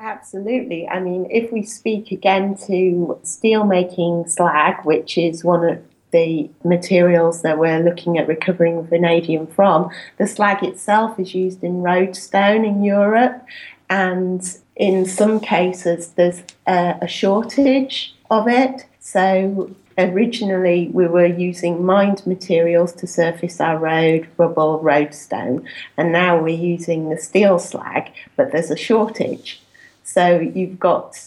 Absolutely. 0.00 0.88
I 0.88 0.98
mean, 0.98 1.26
if 1.30 1.52
we 1.52 1.62
speak 1.62 2.10
again 2.10 2.56
to 2.66 3.18
steel 3.22 3.64
making 3.64 4.28
slag, 4.28 4.84
which 4.84 5.18
is 5.18 5.44
one 5.44 5.68
of 5.68 5.78
the 6.10 6.50
materials 6.64 7.42
that 7.42 7.58
we're 7.58 7.80
looking 7.80 8.16
at 8.18 8.26
recovering 8.26 8.86
vanadium 8.86 9.46
from, 9.46 9.90
the 10.16 10.26
slag 10.26 10.64
itself 10.64 11.20
is 11.20 11.34
used 11.34 11.62
in 11.62 11.82
roadstone 11.82 12.64
in 12.64 12.82
Europe, 12.82 13.44
and 13.90 14.58
in 14.74 15.04
some 15.04 15.38
cases 15.38 16.08
there's 16.12 16.42
a, 16.66 16.96
a 17.02 17.06
shortage 17.06 18.14
of 18.30 18.48
it. 18.48 18.86
So 19.00 19.70
originally 20.08 20.88
we 20.92 21.06
were 21.06 21.26
using 21.26 21.84
mined 21.84 22.26
materials 22.26 22.92
to 22.94 23.06
surface 23.06 23.60
our 23.60 23.78
road, 23.78 24.28
rubble, 24.36 24.80
roadstone, 24.80 25.66
and 25.96 26.12
now 26.12 26.40
we're 26.40 26.48
using 26.48 27.08
the 27.08 27.18
steel 27.18 27.58
slag, 27.58 28.12
but 28.36 28.52
there's 28.52 28.70
a 28.70 28.76
shortage. 28.76 29.60
So 30.02 30.38
you've 30.38 30.78
got 30.78 31.20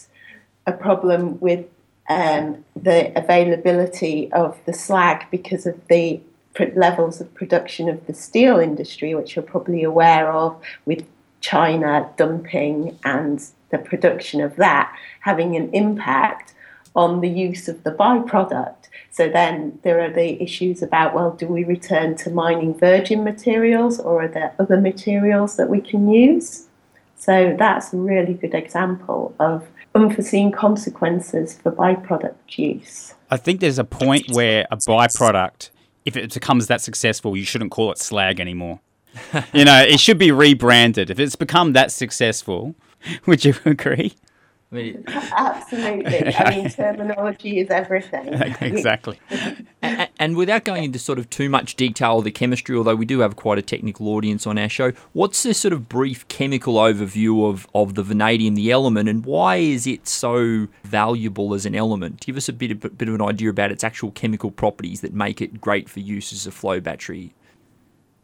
a 0.66 0.72
problem 0.72 1.40
with 1.40 1.66
um, 2.08 2.64
the 2.76 3.16
availability 3.18 4.30
of 4.32 4.58
the 4.66 4.72
slag 4.72 5.26
because 5.30 5.66
of 5.66 5.86
the 5.88 6.20
levels 6.76 7.20
of 7.20 7.34
production 7.34 7.88
of 7.88 8.06
the 8.06 8.14
steel 8.14 8.58
industry, 8.58 9.14
which 9.14 9.34
you're 9.34 9.42
probably 9.42 9.82
aware 9.82 10.30
of, 10.30 10.60
with 10.84 11.04
China 11.40 12.10
dumping 12.16 12.98
and 13.04 13.44
the 13.70 13.78
production 13.78 14.40
of 14.40 14.56
that 14.56 14.96
having 15.20 15.56
an 15.56 15.68
impact 15.74 16.54
on 16.94 17.20
the 17.20 17.28
use 17.28 17.68
of 17.68 17.82
the 17.82 17.90
byproduct. 17.90 18.88
So 19.10 19.28
then 19.28 19.78
there 19.82 20.00
are 20.00 20.10
the 20.10 20.42
issues 20.42 20.82
about 20.82 21.14
well, 21.14 21.32
do 21.32 21.46
we 21.46 21.64
return 21.64 22.16
to 22.16 22.30
mining 22.30 22.74
virgin 22.78 23.24
materials 23.24 23.98
or 24.00 24.22
are 24.22 24.28
there 24.28 24.54
other 24.58 24.80
materials 24.80 25.56
that 25.56 25.68
we 25.68 25.80
can 25.80 26.08
use? 26.08 26.66
So 27.16 27.56
that's 27.58 27.92
a 27.92 27.96
really 27.96 28.34
good 28.34 28.54
example 28.54 29.34
of 29.38 29.66
unforeseen 29.94 30.52
consequences 30.52 31.54
for 31.54 31.72
byproduct 31.72 32.58
use. 32.58 33.14
I 33.30 33.36
think 33.36 33.60
there's 33.60 33.78
a 33.78 33.84
point 33.84 34.30
where 34.32 34.66
a 34.70 34.76
byproduct, 34.76 35.70
if 36.04 36.16
it 36.16 36.34
becomes 36.34 36.66
that 36.66 36.80
successful, 36.80 37.36
you 37.36 37.44
shouldn't 37.44 37.70
call 37.70 37.92
it 37.92 37.98
slag 37.98 38.40
anymore. 38.40 38.80
you 39.52 39.64
know, 39.64 39.80
it 39.80 40.00
should 40.00 40.18
be 40.18 40.32
rebranded. 40.32 41.10
If 41.10 41.18
it's 41.18 41.36
become 41.36 41.72
that 41.72 41.92
successful, 41.92 42.74
would 43.26 43.44
you 43.44 43.54
agree? 43.64 44.14
I 44.74 44.76
mean, 44.76 45.04
Absolutely. 45.06 46.34
I 46.34 46.50
mean, 46.50 46.68
terminology 46.68 47.60
is 47.60 47.70
everything. 47.70 48.28
exactly. 48.60 49.20
and, 49.80 50.08
and, 50.18 50.36
without 50.36 50.64
going 50.64 50.82
into 50.82 50.98
sort 50.98 51.20
of 51.20 51.30
too 51.30 51.48
much 51.48 51.76
detail 51.76 52.18
of 52.18 52.24
the 52.24 52.32
chemistry, 52.32 52.76
although 52.76 52.96
we 52.96 53.04
do 53.04 53.20
have 53.20 53.36
quite 53.36 53.56
a 53.56 53.62
technical 53.62 54.08
audience 54.08 54.48
on 54.48 54.58
our 54.58 54.68
show, 54.68 54.90
what's 55.12 55.44
the 55.44 55.54
sort 55.54 55.72
of 55.72 55.88
brief 55.88 56.26
chemical 56.26 56.74
overview 56.74 57.48
of, 57.48 57.68
of 57.72 57.94
the 57.94 58.02
vanadium, 58.02 58.56
the 58.56 58.72
element, 58.72 59.08
and 59.08 59.24
why 59.24 59.56
is 59.56 59.86
it 59.86 60.08
so 60.08 60.66
valuable 60.82 61.54
as 61.54 61.64
an 61.64 61.76
element? 61.76 62.20
Give 62.20 62.36
us 62.36 62.48
a 62.48 62.52
bit, 62.52 62.72
a 62.72 62.74
bit 62.74 63.08
of 63.08 63.14
an 63.14 63.22
idea 63.22 63.50
about 63.50 63.70
its 63.70 63.84
actual 63.84 64.10
chemical 64.10 64.50
properties 64.50 65.02
that 65.02 65.14
make 65.14 65.40
it 65.40 65.60
great 65.60 65.88
for 65.88 66.00
use 66.00 66.32
as 66.32 66.48
a 66.48 66.50
flow 66.50 66.80
battery. 66.80 67.32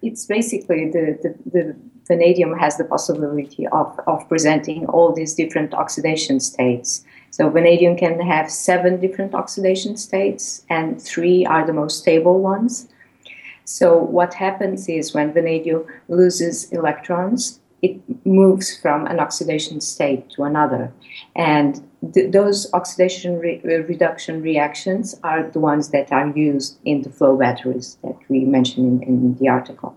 It's 0.03 0.27
basically 0.27 0.91
the, 0.91 1.19
the, 1.23 1.51
the 1.51 1.77
vanadium 2.13 2.53
has 2.65 2.77
the 2.77 2.89
possibility 2.95 3.63
of, 3.81 3.89
of 4.13 4.29
presenting 4.33 4.81
all 4.95 5.11
these 5.13 5.33
different 5.43 5.71
oxidation 5.83 6.37
states. 6.41 7.05
So 7.37 7.43
vanadium 7.49 7.95
can 7.97 8.19
have 8.35 8.51
seven 8.51 8.93
different 9.05 9.33
oxidation 9.43 9.97
states, 9.97 10.65
and 10.69 10.87
three 11.11 11.47
are 11.47 11.65
the 11.67 11.79
most 11.83 11.95
stable 12.03 12.39
ones. 12.53 12.73
So 13.65 13.87
what 13.97 14.35
happens 14.35 14.89
is 14.89 15.15
when 15.15 15.33
vanadium 15.33 15.83
loses 16.09 16.55
electrons, 16.73 17.61
it 17.89 17.95
moves 18.27 18.77
from 18.83 19.07
an 19.07 19.19
oxidation 19.21 19.81
state 19.81 20.23
to 20.35 20.43
another, 20.51 20.93
and 21.37 21.71
th- 22.15 22.31
those 22.39 22.59
oxidation 22.79 23.39
re- 23.45 23.63
uh, 23.65 23.83
reduction 23.93 24.43
reactions 24.43 25.05
are 25.23 25.43
the 25.55 25.61
ones 25.61 25.91
that 25.95 26.13
are 26.13 26.29
used 26.51 26.73
in 26.85 27.03
the 27.05 27.13
flow 27.17 27.35
batteries 27.45 27.97
that 28.03 28.19
we 28.29 28.39
mentioned 28.57 29.03
in, 29.03 29.09
in 29.09 29.35
the 29.41 29.49
article. 29.49 29.91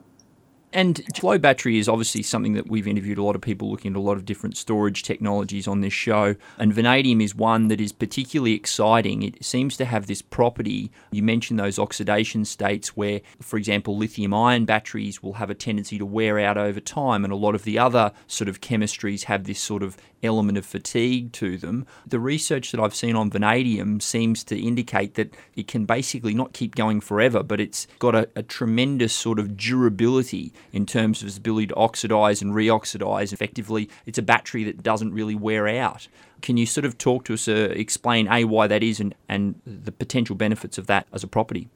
And 0.74 1.04
flow 1.16 1.38
battery 1.38 1.78
is 1.78 1.88
obviously 1.88 2.24
something 2.24 2.54
that 2.54 2.68
we've 2.68 2.88
interviewed 2.88 3.20
a 3.20 3.24
lot 3.24 3.36
of 3.36 3.42
people 3.42 3.70
looking 3.70 3.92
at 3.92 3.98
a 3.98 4.02
lot 4.02 4.18
of 4.18 4.26
different 4.26 4.58
storage 4.58 5.04
technologies 5.04 5.68
on 5.68 5.82
this 5.82 5.94
show. 5.94 6.36
And 6.58 6.74
vanadium 6.74 7.22
is 7.22 7.36
one 7.36 7.68
that 7.68 7.80
is 7.80 7.92
particularly 7.92 8.54
exciting. 8.54 9.22
It 9.22 9.46
seems 9.46 9.78
to 9.78 9.86
have 9.86 10.08
this 10.08 10.24
property. 10.24 10.92
You 11.12 11.22
mentioned 11.22 11.60
those 11.60 11.78
oxidation 11.78 12.44
states 12.44 12.98
where, 12.98 13.22
for 13.40 13.58
example, 13.58 13.96
lithium 13.96 14.34
ion 14.34 14.66
batteries 14.66 15.22
will 15.22 15.34
have 15.34 15.52
a 15.52 15.56
tendency 15.56 16.00
to 16.00 16.06
wear 16.08 16.40
out 16.40 16.58
over 16.58 16.80
time. 16.80 17.24
And 17.24 17.32
a 17.32 17.38
lot 17.38 17.54
of 17.54 17.64
the 17.66 17.78
other 17.78 18.12
sort 18.26 18.50
of 18.50 18.60
chemistries 18.60 19.26
have 19.26 19.44
this 19.44 19.60
sort 19.60 19.84
of 19.84 19.96
element 20.24 20.58
of 20.58 20.66
fatigue 20.66 21.32
to 21.34 21.58
them. 21.58 21.86
The 22.08 22.20
research 22.20 22.72
that 22.72 22.80
I've 22.80 22.96
seen 22.96 23.16
on 23.16 23.30
vanadium 23.30 24.00
seems 24.00 24.44
to 24.46 24.60
indicate 24.60 25.16
that 25.16 25.36
it 25.56 25.68
can 25.68 25.86
basically 25.86 26.34
not 26.34 26.54
keep 26.54 26.76
going 26.76 27.02
forever, 27.02 27.44
but 27.44 27.60
it's 27.60 27.88
got 28.00 28.16
a, 28.16 28.30
a 28.36 28.44
tremendous 28.44 29.14
sort 29.14 29.40
of 29.40 29.58
durability 29.58 30.54
in 30.72 30.86
terms 30.86 31.22
of 31.22 31.28
its 31.28 31.38
ability 31.38 31.68
to 31.68 31.76
oxidize 31.76 32.42
and 32.42 32.54
reoxidize. 32.54 33.34
Effectively, 33.34 33.90
it's 34.06 34.18
a 34.18 34.24
battery 34.24 34.64
that 34.64 34.84
doesn't 34.84 35.14
really 35.14 35.36
wear 35.36 35.68
out. 35.68 36.08
Can 36.42 36.58
you 36.58 36.66
sort 36.66 36.86
of 36.86 36.98
talk 36.98 37.26
to 37.26 37.34
us, 37.34 37.48
uh, 37.48 37.70
explain 37.72 38.28
A, 38.28 38.44
why 38.44 38.68
that 38.68 38.84
is, 38.84 39.00
and, 39.00 39.16
and 39.30 39.62
the 39.66 39.92
potential 39.92 40.36
benefits 40.36 40.78
of 40.78 40.88
that 40.88 41.08
as 41.14 41.24
a 41.24 41.28
property? 41.28 41.70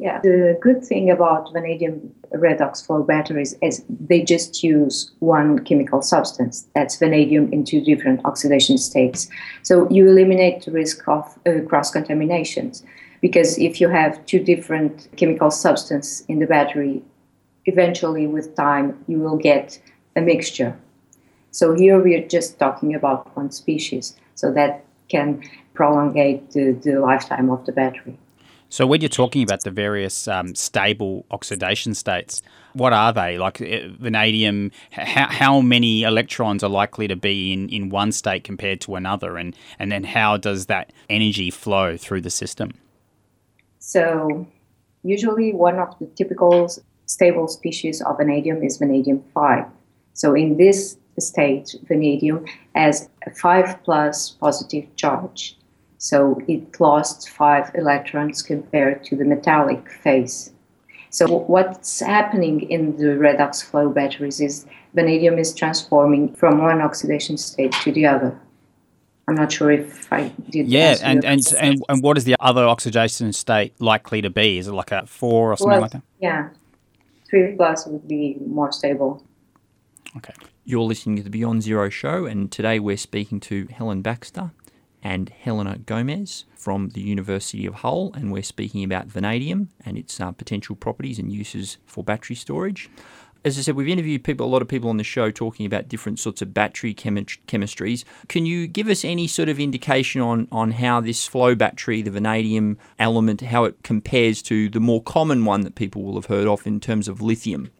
Yeah, 0.00 0.18
the 0.22 0.58
good 0.62 0.82
thing 0.82 1.10
about 1.10 1.52
vanadium 1.52 2.14
redox 2.32 2.84
flow 2.86 3.02
batteries 3.02 3.54
is 3.60 3.84
they 3.88 4.22
just 4.22 4.64
use 4.64 5.10
one 5.18 5.58
chemical 5.58 6.00
substance. 6.00 6.66
That's 6.74 6.96
vanadium 6.96 7.52
in 7.52 7.64
two 7.64 7.82
different 7.82 8.24
oxidation 8.24 8.78
states. 8.78 9.28
So 9.62 9.86
you 9.90 10.08
eliminate 10.08 10.64
the 10.64 10.70
risk 10.70 11.06
of 11.06 11.38
uh, 11.44 11.60
cross 11.68 11.90
contaminations 11.90 12.82
because 13.20 13.58
if 13.58 13.78
you 13.78 13.90
have 13.90 14.24
two 14.24 14.42
different 14.42 15.06
chemical 15.18 15.50
substances 15.50 16.24
in 16.28 16.38
the 16.38 16.46
battery, 16.46 17.02
eventually 17.66 18.26
with 18.26 18.56
time 18.56 19.04
you 19.06 19.18
will 19.18 19.36
get 19.36 19.78
a 20.16 20.22
mixture. 20.22 20.78
So 21.50 21.74
here 21.74 22.00
we 22.00 22.14
are 22.14 22.26
just 22.26 22.58
talking 22.58 22.94
about 22.94 23.36
one 23.36 23.50
species, 23.50 24.16
so 24.34 24.50
that 24.54 24.82
can 25.10 25.42
prolongate 25.74 26.52
the, 26.52 26.72
the 26.72 27.00
lifetime 27.00 27.50
of 27.50 27.66
the 27.66 27.72
battery. 27.72 28.16
So 28.70 28.86
when 28.86 29.00
you're 29.00 29.08
talking 29.08 29.42
about 29.42 29.64
the 29.64 29.70
various 29.72 30.28
um, 30.28 30.54
stable 30.54 31.26
oxidation 31.32 31.92
states, 31.92 32.40
what 32.72 32.92
are 32.92 33.12
they? 33.12 33.36
Like 33.36 33.60
uh, 33.60 33.88
vanadium, 33.98 34.70
how, 34.92 35.26
how 35.26 35.60
many 35.60 36.04
electrons 36.04 36.62
are 36.62 36.70
likely 36.70 37.08
to 37.08 37.16
be 37.16 37.52
in, 37.52 37.68
in 37.68 37.88
one 37.90 38.12
state 38.12 38.44
compared 38.44 38.80
to 38.82 38.94
another? 38.94 39.36
And, 39.36 39.56
and 39.80 39.90
then 39.90 40.04
how 40.04 40.36
does 40.36 40.66
that 40.66 40.92
energy 41.10 41.50
flow 41.50 41.96
through 41.96 42.20
the 42.20 42.30
system? 42.30 42.70
So 43.80 44.46
usually 45.02 45.52
one 45.52 45.80
of 45.80 45.98
the 45.98 46.06
typical 46.06 46.70
stable 47.06 47.48
species 47.48 48.00
of 48.00 48.18
vanadium 48.18 48.62
is 48.62 48.76
vanadium 48.76 49.24
5. 49.34 49.64
So 50.12 50.34
in 50.34 50.58
this 50.58 50.96
state, 51.18 51.74
vanadium 51.88 52.46
has 52.76 53.08
a 53.26 53.30
5 53.34 53.82
plus 53.82 54.30
positive 54.30 54.94
charge. 54.94 55.56
So 56.00 56.40
it 56.48 56.80
lost 56.80 57.28
five 57.28 57.70
electrons 57.74 58.40
compared 58.40 59.04
to 59.04 59.16
the 59.16 59.24
metallic 59.26 59.90
phase. 60.02 60.50
So 61.10 61.26
what's 61.26 62.00
happening 62.00 62.62
in 62.70 62.96
the 62.96 63.18
redox 63.18 63.62
flow 63.62 63.90
batteries 63.90 64.40
is 64.40 64.64
vanadium 64.94 65.38
is 65.38 65.52
transforming 65.52 66.32
from 66.34 66.62
one 66.62 66.80
oxidation 66.80 67.36
state 67.36 67.72
to 67.84 67.92
the 67.92 68.06
other. 68.06 68.40
I'm 69.28 69.34
not 69.34 69.52
sure 69.52 69.70
if 69.70 70.10
I 70.10 70.28
did. 70.48 70.68
Yeah, 70.68 70.96
and, 71.02 71.22
and, 71.22 71.46
and 71.60 71.84
and 71.90 72.02
what 72.02 72.16
is 72.16 72.24
the 72.24 72.34
other 72.40 72.64
oxidation 72.64 73.34
state 73.34 73.78
likely 73.78 74.22
to 74.22 74.30
be? 74.30 74.56
Is 74.56 74.68
it 74.68 74.72
like 74.72 74.92
a 74.92 75.06
four 75.06 75.52
or 75.52 75.56
something 75.58 75.72
well, 75.72 75.82
like 75.82 75.90
that? 75.90 76.02
Yeah, 76.18 76.48
three 77.28 77.56
plus 77.56 77.86
would 77.86 78.08
be 78.08 78.38
more 78.46 78.72
stable. 78.72 79.22
Okay. 80.16 80.32
You're 80.64 80.82
listening 80.82 81.16
to 81.16 81.22
the 81.22 81.30
Beyond 81.30 81.62
Zero 81.62 81.90
show, 81.90 82.24
and 82.24 82.50
today 82.50 82.78
we're 82.80 82.96
speaking 82.96 83.38
to 83.40 83.66
Helen 83.70 84.02
Baxter 84.02 84.52
and 85.02 85.30
Helena 85.30 85.78
Gomez 85.78 86.44
from 86.54 86.90
the 86.90 87.00
University 87.00 87.66
of 87.66 87.74
Hull, 87.76 88.12
and 88.14 88.32
we're 88.32 88.42
speaking 88.42 88.84
about 88.84 89.06
vanadium 89.06 89.70
and 89.84 89.96
its 89.96 90.20
uh, 90.20 90.32
potential 90.32 90.76
properties 90.76 91.18
and 91.18 91.32
uses 91.32 91.78
for 91.86 92.04
battery 92.04 92.36
storage. 92.36 92.90
As 93.42 93.56
I 93.56 93.62
said, 93.62 93.74
we've 93.74 93.88
interviewed 93.88 94.22
people, 94.22 94.44
a 94.44 94.48
lot 94.48 94.60
of 94.60 94.68
people 94.68 94.90
on 94.90 94.98
the 94.98 95.04
show 95.04 95.30
talking 95.30 95.64
about 95.64 95.88
different 95.88 96.18
sorts 96.18 96.42
of 96.42 96.52
battery 96.52 96.92
chemi- 96.92 97.38
chemistries. 97.46 98.04
Can 98.28 98.44
you 98.44 98.66
give 98.66 98.88
us 98.88 99.02
any 99.02 99.26
sort 99.26 99.48
of 99.48 99.58
indication 99.58 100.20
on, 100.20 100.46
on 100.52 100.72
how 100.72 101.00
this 101.00 101.26
flow 101.26 101.54
battery, 101.54 102.02
the 102.02 102.10
vanadium 102.10 102.76
element, 102.98 103.40
how 103.40 103.64
it 103.64 103.82
compares 103.82 104.42
to 104.42 104.68
the 104.68 104.80
more 104.80 105.02
common 105.02 105.46
one 105.46 105.62
that 105.62 105.74
people 105.74 106.02
will 106.02 106.16
have 106.16 106.26
heard 106.26 106.46
of 106.46 106.66
in 106.66 106.80
terms 106.80 107.08
of 107.08 107.22
lithium? 107.22 107.70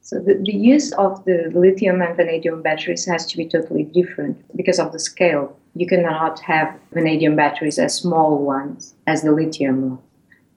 So 0.00 0.18
the, 0.18 0.34
the 0.34 0.52
use 0.52 0.92
of 0.92 1.22
the 1.26 1.50
lithium 1.54 2.00
and 2.00 2.16
vanadium 2.16 2.62
batteries 2.62 3.04
has 3.04 3.26
to 3.26 3.36
be 3.36 3.46
totally 3.46 3.84
different 3.84 4.42
because 4.56 4.78
of 4.78 4.92
the 4.92 4.98
scale 4.98 5.56
you 5.74 5.86
cannot 5.86 6.40
have 6.40 6.78
vanadium 6.92 7.36
batteries 7.36 7.78
as 7.78 7.94
small 7.94 8.38
ones 8.38 8.94
as 9.06 9.22
the 9.22 9.32
lithium 9.32 9.90
ones. 9.90 10.02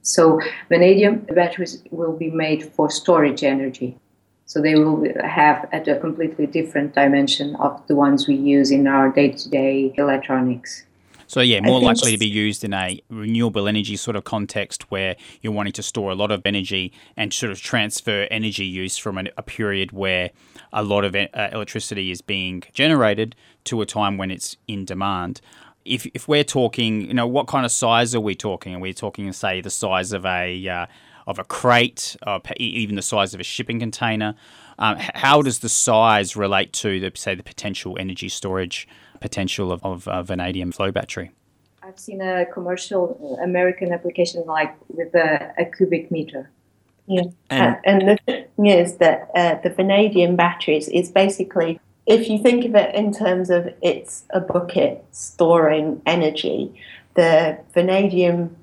So 0.02 0.40
vanadium 0.70 1.26
batteries 1.34 1.84
will 1.90 2.16
be 2.16 2.30
made 2.30 2.64
for 2.64 2.90
storage 2.92 3.44
energy. 3.44 3.98
So 4.46 4.62
they 4.62 4.76
will 4.76 5.04
have 5.24 5.68
at 5.72 5.88
a 5.88 5.98
completely 6.00 6.46
different 6.46 6.94
dimension 6.94 7.56
of 7.56 7.82
the 7.88 7.96
ones 7.96 8.28
we 8.28 8.36
use 8.36 8.70
in 8.70 8.86
our 8.86 9.10
day-to-day 9.10 9.96
electronics. 9.98 10.85
So 11.28 11.42
yeah, 11.42 11.60
more 11.62 11.80
likely 11.80 12.12
to 12.12 12.18
be 12.18 12.28
used 12.28 12.64
in 12.64 12.74
a 12.74 13.00
renewable 13.10 13.68
energy 13.68 13.96
sort 13.96 14.16
of 14.16 14.24
context 14.24 14.92
where 14.92 15.16
you're 15.42 15.54
wanting 15.54 15.74
to 15.74 15.84
store 15.84 16.12
a 16.12 16.16
lot 16.16 16.32
of 16.32 16.42
energy 16.46 16.94
and 17.18 17.34
sort 17.34 17.52
of 17.52 17.60
transfer 17.60 18.28
energy 18.30 18.66
use 18.66 18.98
from 18.98 19.18
an, 19.18 19.30
a 19.38 19.44
period 19.44 19.92
where 19.92 20.32
a 20.72 20.84
lot 20.84 21.04
of 21.04 21.16
uh, 21.16 21.28
electricity 21.52 22.12
is 22.12 22.22
being 22.22 22.64
generated 22.74 23.36
to 23.66 23.82
a 23.82 23.86
time 23.86 24.18
when 24.18 24.32
it's 24.32 24.58
in 24.68 24.86
demand. 24.86 25.42
If, 25.84 26.06
if 26.14 26.28
we're 26.28 26.44
talking, 26.44 27.02
you 27.02 27.14
know, 27.14 27.28
what 27.28 27.48
kind 27.48 27.66
of 27.66 27.72
size 27.72 28.16
are 28.16 28.20
we 28.20 28.36
talking? 28.36 28.76
Are 28.76 28.80
we 28.80 28.94
talking, 28.94 29.32
say, 29.34 29.62
the 29.62 29.70
size 29.70 30.14
of 30.14 30.26
a 30.26 30.68
uh, 30.68 30.86
of 31.28 31.40
a 31.40 31.44
crate, 31.44 32.16
or 32.26 32.40
even 32.58 32.96
the 32.96 33.02
size 33.02 33.34
of 33.34 33.40
a 33.40 33.44
shipping 33.44 33.80
container? 33.80 34.36
Um, 34.78 34.98
how 35.00 35.42
does 35.42 35.60
the 35.60 35.70
size 35.70 36.36
relate 36.36 36.74
to, 36.74 37.00
the, 37.00 37.12
say, 37.16 37.34
the 37.34 37.44
potential 37.44 37.98
energy 38.00 38.30
storage 38.30 38.88
potential 39.20 39.72
of, 39.72 39.84
of 39.84 40.08
uh, 40.08 40.24
vanadium 40.24 40.72
flow 40.72 40.92
battery? 40.92 41.32
I've 41.84 42.00
seen 42.00 42.22
a 42.22 42.46
commercial 42.46 43.38
American 43.44 43.94
application 43.94 44.44
like 44.46 44.76
with 44.90 45.14
a, 45.14 45.54
a 45.58 45.66
cubic 45.66 46.10
meter. 46.10 46.50
Yeah, 47.08 47.26
and, 47.52 47.78
and 47.84 48.10
the 48.10 48.18
thing 48.26 48.66
is 48.66 48.98
that 48.98 49.30
uh, 49.36 49.56
the 49.62 49.70
vanadium 49.70 50.36
batteries 50.36 50.88
is 50.88 51.12
basically, 51.12 51.80
if 52.08 52.28
you 52.28 52.40
think 52.40 52.66
of 52.66 52.74
it 52.74 52.96
in 52.96 53.14
terms 53.14 53.52
of 53.52 53.72
it's 53.84 54.24
a 54.32 54.40
bucket 54.40 55.06
storing 55.12 56.02
energy, 56.08 56.74
the 57.14 57.60
vanadium 57.74 58.56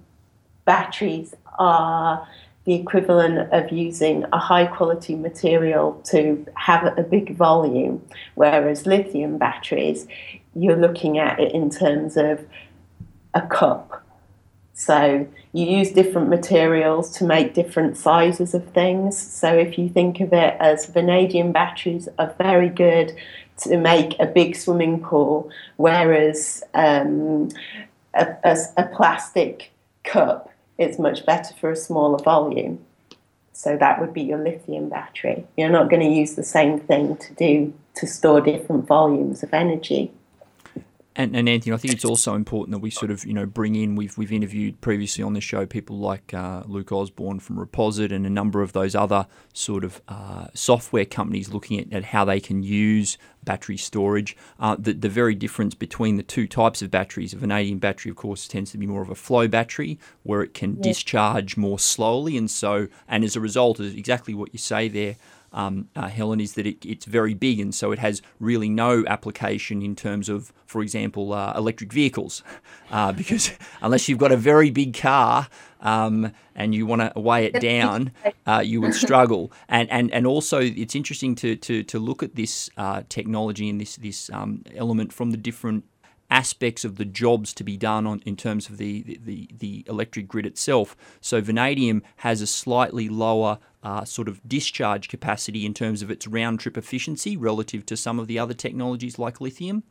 batteries 0.64 1.35
are 1.59 2.26
the 2.64 2.75
equivalent 2.75 3.52
of 3.52 3.73
using 3.73 4.25
a 4.32 4.38
high 4.38 4.66
quality 4.66 5.14
material 5.14 6.00
to 6.04 6.47
have 6.54 6.97
a 6.99 7.02
big 7.02 7.37
volume, 7.37 8.04
whereas 8.35 8.87
lithium 8.87 9.38
batteries, 9.38 10.06
you're 10.54 10.76
looking 10.76 11.18
at 11.18 11.40
it 11.40 11.52
in 11.52 11.71
terms 11.71 12.16
of 12.16 12.44
a 13.35 13.42
cup. 13.42 14.04
So 14.75 15.28
you 15.52 15.66
use 15.66 15.92
different 15.92 16.28
materials 16.28 17.11
to 17.18 17.25
make 17.25 17.54
different 17.54 17.97
sizes 17.97 18.54
of 18.54 18.68
things. 18.71 19.16
So 19.16 19.54
if 19.54 19.78
you 19.78 19.88
think 19.88 20.21
of 20.21 20.32
it 20.32 20.56
as 20.59 20.87
vanadium 20.87 21.52
batteries 21.52 22.09
are 22.18 22.35
very 22.38 22.68
good 22.68 23.14
to 23.59 23.76
make 23.76 24.18
a 24.18 24.26
big 24.26 24.56
swimming 24.56 25.00
pool, 25.00 25.50
whereas 25.76 26.62
um, 26.75 27.50
a, 28.14 28.26
a, 28.44 28.56
a 28.78 28.85
plastic 28.88 29.71
cup 30.04 30.50
is 30.78 30.99
much 30.99 31.25
better 31.26 31.54
for 31.54 31.71
a 31.71 31.76
smaller 31.76 32.18
volume. 32.18 32.85
So 33.52 33.76
that 33.76 34.00
would 34.00 34.12
be 34.12 34.23
your 34.23 34.42
lithium 34.42 34.88
battery. 34.88 35.47
You're 35.56 35.71
not 35.71 35.90
going 35.90 36.02
to 36.02 36.09
use 36.09 36.35
the 36.35 36.42
same 36.42 36.80
thing 36.80 37.16
to 37.18 37.35
do 37.35 37.73
to 37.97 38.06
store 38.06 38.40
different 38.40 38.87
volumes 38.87 39.42
of 39.42 39.52
energy. 39.52 40.11
And, 41.14 41.37
and 41.37 41.49
Anthony, 41.49 41.75
I 41.75 41.76
think 41.76 41.92
it's 41.92 42.04
also 42.04 42.35
important 42.35 42.73
that 42.73 42.78
we 42.78 42.90
sort 42.90 43.11
of 43.11 43.25
you 43.26 43.35
know 43.35 43.45
bring 43.45 43.75
in. 43.75 43.97
We've 43.97 44.16
we've 44.16 44.33
interviewed 44.33 44.81
previously 44.81 45.23
on 45.23 45.35
this 45.35 45.45
show 45.45 45.66
people 45.66 45.99
like 45.99 46.33
uh, 46.33 46.62
Luke 46.66 46.90
Osborne 46.90 47.38
from 47.40 47.57
Reposit 47.57 48.12
and 48.12 48.25
a 48.25 48.31
number 48.31 48.62
of 48.62 48.73
those 48.73 48.95
other 48.95 49.26
sort 49.52 49.85
of 49.85 50.00
uh, 50.09 50.47
software 50.54 51.04
companies 51.04 51.52
looking 51.52 51.78
at, 51.81 51.92
at 51.92 52.04
how 52.04 52.25
they 52.25 52.40
can 52.40 52.62
use 52.62 53.19
battery 53.45 53.76
storage. 53.76 54.37
Uh, 54.59 54.76
the, 54.78 54.92
the 54.92 55.09
very 55.09 55.35
difference 55.35 55.75
between 55.75 56.16
the 56.16 56.23
two 56.23 56.47
types 56.47 56.81
of 56.81 56.90
batteries, 56.90 57.35
a 57.35 57.37
vanadium 57.37 57.78
battery, 57.78 58.11
of 58.11 58.16
course, 58.16 58.49
tends 58.49 58.71
to 58.71 58.78
be 58.78 58.87
more 58.87 59.02
of 59.02 59.11
a 59.11 59.14
flow 59.14 59.47
battery 59.49 59.99
where 60.23 60.42
it 60.42 60.54
can 60.54 60.76
yeah. 60.76 60.83
discharge 60.83 61.57
more 61.57 61.78
slowly, 61.78 62.37
and 62.37 62.50
so 62.50 62.88
and 63.07 63.23
as 63.23 63.37
a 63.37 63.40
result, 63.40 63.81
is 63.81 63.95
exactly 63.95 64.33
what 64.35 64.52
you 64.52 64.59
say 64.59 64.88
there 64.88 65.16
um, 65.52 65.88
uh, 65.97 66.09
Helen, 66.09 66.40
is 66.40 66.54
that 66.54 66.66
it, 66.66 66.85
it's 66.85 67.04
very 67.04 67.35
big 67.35 67.61
and 67.61 67.75
so 67.75 67.92
it 67.92 67.99
has 67.99 68.23
really 68.40 68.68
no 68.68 69.04
application 69.06 69.82
in 69.82 69.94
terms 69.94 70.28
of, 70.28 70.52
for 70.66 70.82
example, 70.82 71.32
uh, 71.32 71.52
electric 71.56 71.92
vehicles. 71.92 72.42
Uh, 72.90 73.11
because 73.11 73.50
unless 73.80 74.06
you've 74.06 74.18
got 74.18 74.32
a 74.32 74.36
very 74.36 74.69
big 74.69 74.93
car 74.93 75.49
um, 75.80 76.30
and 76.54 76.75
you 76.75 76.84
want 76.84 77.00
to 77.00 77.19
weigh 77.19 77.47
it 77.47 77.58
down, 77.58 78.12
uh, 78.47 78.62
you 78.62 78.82
would 78.82 78.95
struggle. 79.06 79.50
And, 79.67 79.91
and, 79.91 80.10
and 80.12 80.26
also, 80.26 80.60
it's 80.60 80.95
interesting 80.95 81.34
to, 81.36 81.56
to, 81.56 81.84
to 81.84 81.99
look 81.99 82.23
at 82.23 82.34
this 82.34 82.69
uh, 82.76 83.02
technology 83.08 83.71
and 83.71 83.80
this, 83.80 83.97
this 83.97 84.28
um, 84.30 84.62
element 84.76 85.10
from 85.10 85.30
the 85.30 85.38
different 85.38 85.84
aspects 86.32 86.84
of 86.84 86.97
the 86.97 87.04
jobs 87.04 87.52
to 87.52 87.62
be 87.62 87.76
done 87.76 88.06
on 88.06 88.23
in 88.25 88.36
terms 88.36 88.71
of 88.71 88.78
the, 88.78 89.18
the, 89.23 89.49
the 89.58 89.84
electric 89.86 90.26
grid 90.26 90.47
itself. 90.47 90.97
So 91.21 91.40
vanadium 91.42 92.02
has 92.16 92.40
a 92.40 92.47
slightly 92.47 93.08
lower 93.08 93.58
uh, 93.82 94.04
sort 94.04 94.28
of 94.28 94.40
discharge 94.49 95.08
capacity 95.08 95.66
in 95.66 95.75
terms 95.75 96.00
of 96.02 96.10
its 96.10 96.26
round 96.26 96.60
trip 96.60 96.78
efficiency 96.78 97.36
relative 97.36 97.84
to 97.86 97.97
some 97.97 98.18
of 98.18 98.28
the 98.28 98.38
other 98.38 98.54
technologies 98.54 99.18
like 99.18 99.40
lithium. 99.40 99.82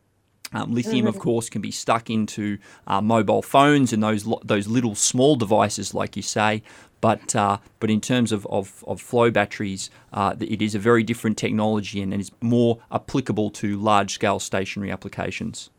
Um, 0.54 0.74
lithium, 0.74 1.08
of 1.08 1.14
mm-hmm. 1.14 1.24
course, 1.24 1.50
can 1.50 1.62
be 1.62 1.72
stuck 1.72 2.10
into 2.10 2.58
uh, 2.86 3.00
mobile 3.00 3.42
phones 3.42 3.94
and 3.94 4.04
those 4.04 4.28
those 4.44 4.68
little 4.68 4.96
small 4.96 5.38
devices, 5.38 5.94
like 5.94 6.18
you 6.18 6.24
say. 6.24 6.62
But 7.00 7.36
uh, 7.36 7.58
but 7.80 7.90
in 7.90 8.02
terms 8.02 8.32
of, 8.34 8.46
of, 8.48 8.84
of 8.86 9.00
flow 9.00 9.32
batteries, 9.32 9.90
uh, 10.12 10.36
it 10.40 10.62
is 10.62 10.76
a 10.76 10.80
very 10.80 11.04
different 11.04 11.38
technology 11.38 12.02
and 12.02 12.14
is 12.14 12.32
more 12.42 12.80
applicable 12.92 13.50
to 13.52 13.80
large 13.80 14.14
scale 14.14 14.40
stationary 14.40 14.92
applications. 14.92 15.70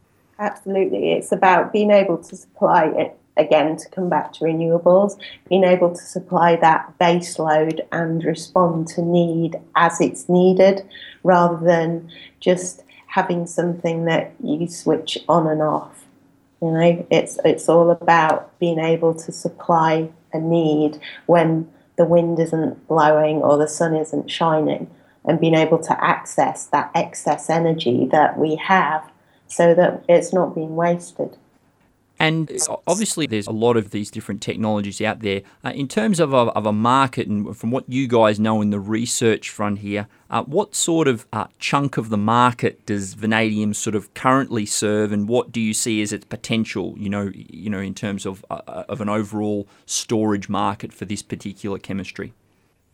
Absolutely, 0.43 1.13
it's 1.13 1.31
about 1.31 1.73
being 1.73 1.93
able 1.93 2.19
to 2.19 2.35
supply 2.35 2.87
it 2.87 3.17
again 3.37 3.77
to 3.77 3.89
come 3.91 4.09
back 4.09 4.33
to 4.33 4.45
renewables, 4.45 5.17
being 5.49 5.63
able 5.63 5.91
to 5.95 6.03
supply 6.03 6.57
that 6.57 6.99
base 6.99 7.39
load 7.39 7.83
and 7.93 8.25
respond 8.25 8.89
to 8.89 9.03
need 9.03 9.55
as 9.77 10.01
it's 10.01 10.29
needed 10.29 10.85
rather 11.23 11.65
than 11.65 12.11
just 12.41 12.83
having 13.07 13.47
something 13.47 14.05
that 14.07 14.33
you 14.43 14.67
switch 14.67 15.17
on 15.29 15.47
and 15.47 15.63
off. 15.63 16.07
You 16.61 16.73
know, 16.73 17.07
it's 17.09 17.39
it's 17.45 17.69
all 17.69 17.93
about 17.93 18.59
being 18.59 18.81
able 18.81 19.15
to 19.15 19.31
supply 19.31 20.11
a 20.33 20.41
need 20.41 20.99
when 21.27 21.71
the 21.95 22.05
wind 22.05 22.41
isn't 22.41 22.89
blowing 22.89 23.37
or 23.37 23.59
the 23.59 23.69
sun 23.69 23.95
isn't 23.95 24.29
shining 24.29 24.91
and 25.25 25.39
being 25.39 25.55
able 25.55 25.79
to 25.79 26.05
access 26.05 26.67
that 26.67 26.91
excess 26.97 27.49
energy 27.49 28.09
that 28.11 28.37
we 28.37 28.57
have 28.57 29.09
so 29.53 29.75
that 29.75 30.05
it's 30.09 30.33
not 30.33 30.55
being 30.55 30.75
wasted. 30.75 31.37
And 32.19 32.53
obviously, 32.87 33.27
there's 33.27 33.49
a 33.49 33.53
lot 33.53 33.77
of 33.77 33.91
these 33.91 34.09
different 34.09 34.41
technologies 34.43 35.01
out 35.01 35.21
there. 35.21 35.43
Uh, 35.65 35.71
in 35.71 35.88
terms 35.88 36.21
of 36.21 36.33
a, 36.33 36.37
of 36.37 36.67
a 36.67 36.73
market, 36.73 37.27
and 37.27 37.57
from 37.57 37.73
what 37.73 37.85
you 37.88 38.07
guys 38.07 38.38
know 38.38 38.62
in 38.62 38.71
the 38.71 38.79
research 38.79 39.51
front 39.51 39.81
here, 39.81 40.07
uh, 40.31 40.45
what 40.45 40.77
sort 40.77 41.09
of 41.09 41.27
uh, 41.33 41.47
chunk 41.59 41.97
of 41.97 42.11
the 42.11 42.17
market 42.17 42.87
does 42.87 43.15
vanadium 43.15 43.75
sort 43.75 43.97
of 43.97 44.15
currently 44.15 44.65
serve, 44.65 45.11
and 45.11 45.29
what 45.29 45.51
do 45.51 45.61
you 45.61 45.75
see 45.75 46.01
as 46.01 46.12
its 46.12 46.25
potential? 46.25 46.95
You 46.97 47.09
know, 47.09 47.33
you 47.35 47.69
know, 47.69 47.81
in 47.81 47.95
terms 47.95 48.25
of 48.25 48.45
uh, 48.51 48.85
of 48.88 49.01
an 49.01 49.09
overall 49.09 49.67
storage 49.85 50.49
market 50.49 50.93
for 50.93 51.07
this 51.07 51.23
particular 51.23 51.79
chemistry. 51.79 52.35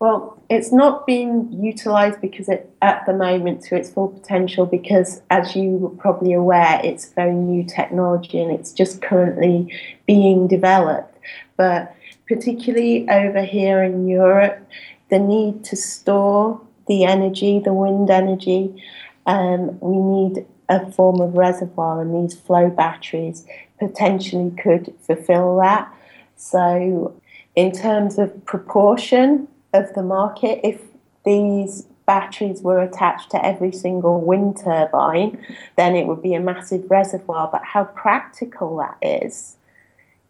Well, 0.01 0.41
it's 0.49 0.71
not 0.71 1.07
being 1.07 1.53
utilised 1.53 2.21
because 2.21 2.49
it, 2.49 2.73
at 2.83 3.05
the 3.05 3.13
moment 3.13 3.63
to 3.63 3.77
its 3.77 3.91
full 3.91 4.09
potential 4.09 4.65
because, 4.65 5.23
as 5.31 5.57
you 5.57 5.71
were 5.71 5.91
probably 5.91 6.33
aware, 6.33 6.81
it's 6.85 7.09
very 7.13 7.35
new 7.35 7.65
technology 7.65 8.41
and 8.41 8.53
it's 8.53 8.73
just 8.73 9.03
currently 9.03 9.73
being 10.07 10.47
developed. 10.47 11.19
But 11.57 11.97
particularly 12.29 13.09
over 13.09 13.43
here 13.43 13.83
in 13.83 14.07
Europe, 14.07 14.65
the 15.09 15.19
need 15.19 15.65
to 15.65 15.77
store 15.77 16.61
the 16.87 17.05
energy, 17.05 17.59
the 17.59 17.75
wind 17.75 18.09
energy, 18.09 18.81
um, 19.27 19.79
we 19.81 19.97
need 19.97 20.47
a 20.69 20.91
form 20.93 21.21
of 21.21 21.35
reservoir, 21.35 22.01
and 22.01 22.15
these 22.15 22.39
flow 22.39 22.71
batteries 22.71 23.45
potentially 23.79 24.53
could 24.63 24.95
fulfill 25.01 25.57
that. 25.59 25.93
So, 26.37 27.21
in 27.57 27.73
terms 27.73 28.19
of 28.19 28.45
proportion, 28.45 29.49
of 29.73 29.93
the 29.95 30.03
market. 30.03 30.61
If 30.67 30.81
these 31.25 31.87
batteries 32.07 32.63
were 32.63 32.81
attached 32.81 33.31
to 33.31 33.45
every 33.45 33.73
single 33.73 34.21
wind 34.21 34.59
turbine, 34.65 35.45
then 35.77 35.95
it 35.95 36.07
would 36.07 36.23
be 36.23 36.35
a 36.35 36.41
massive 36.41 36.91
reservoir. 36.91 37.49
But 37.53 37.65
how 37.65 37.85
practical 37.85 38.79
that 38.79 38.97
is, 39.03 39.57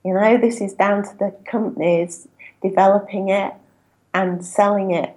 you 0.04 0.14
know, 0.14 0.36
this 0.38 0.60
is 0.60 0.72
down 0.72 1.04
to 1.04 1.18
the 1.18 1.34
companies 1.44 2.26
developing 2.62 3.28
it 3.28 3.54
and 4.14 4.44
selling 4.44 4.90
it 4.90 5.14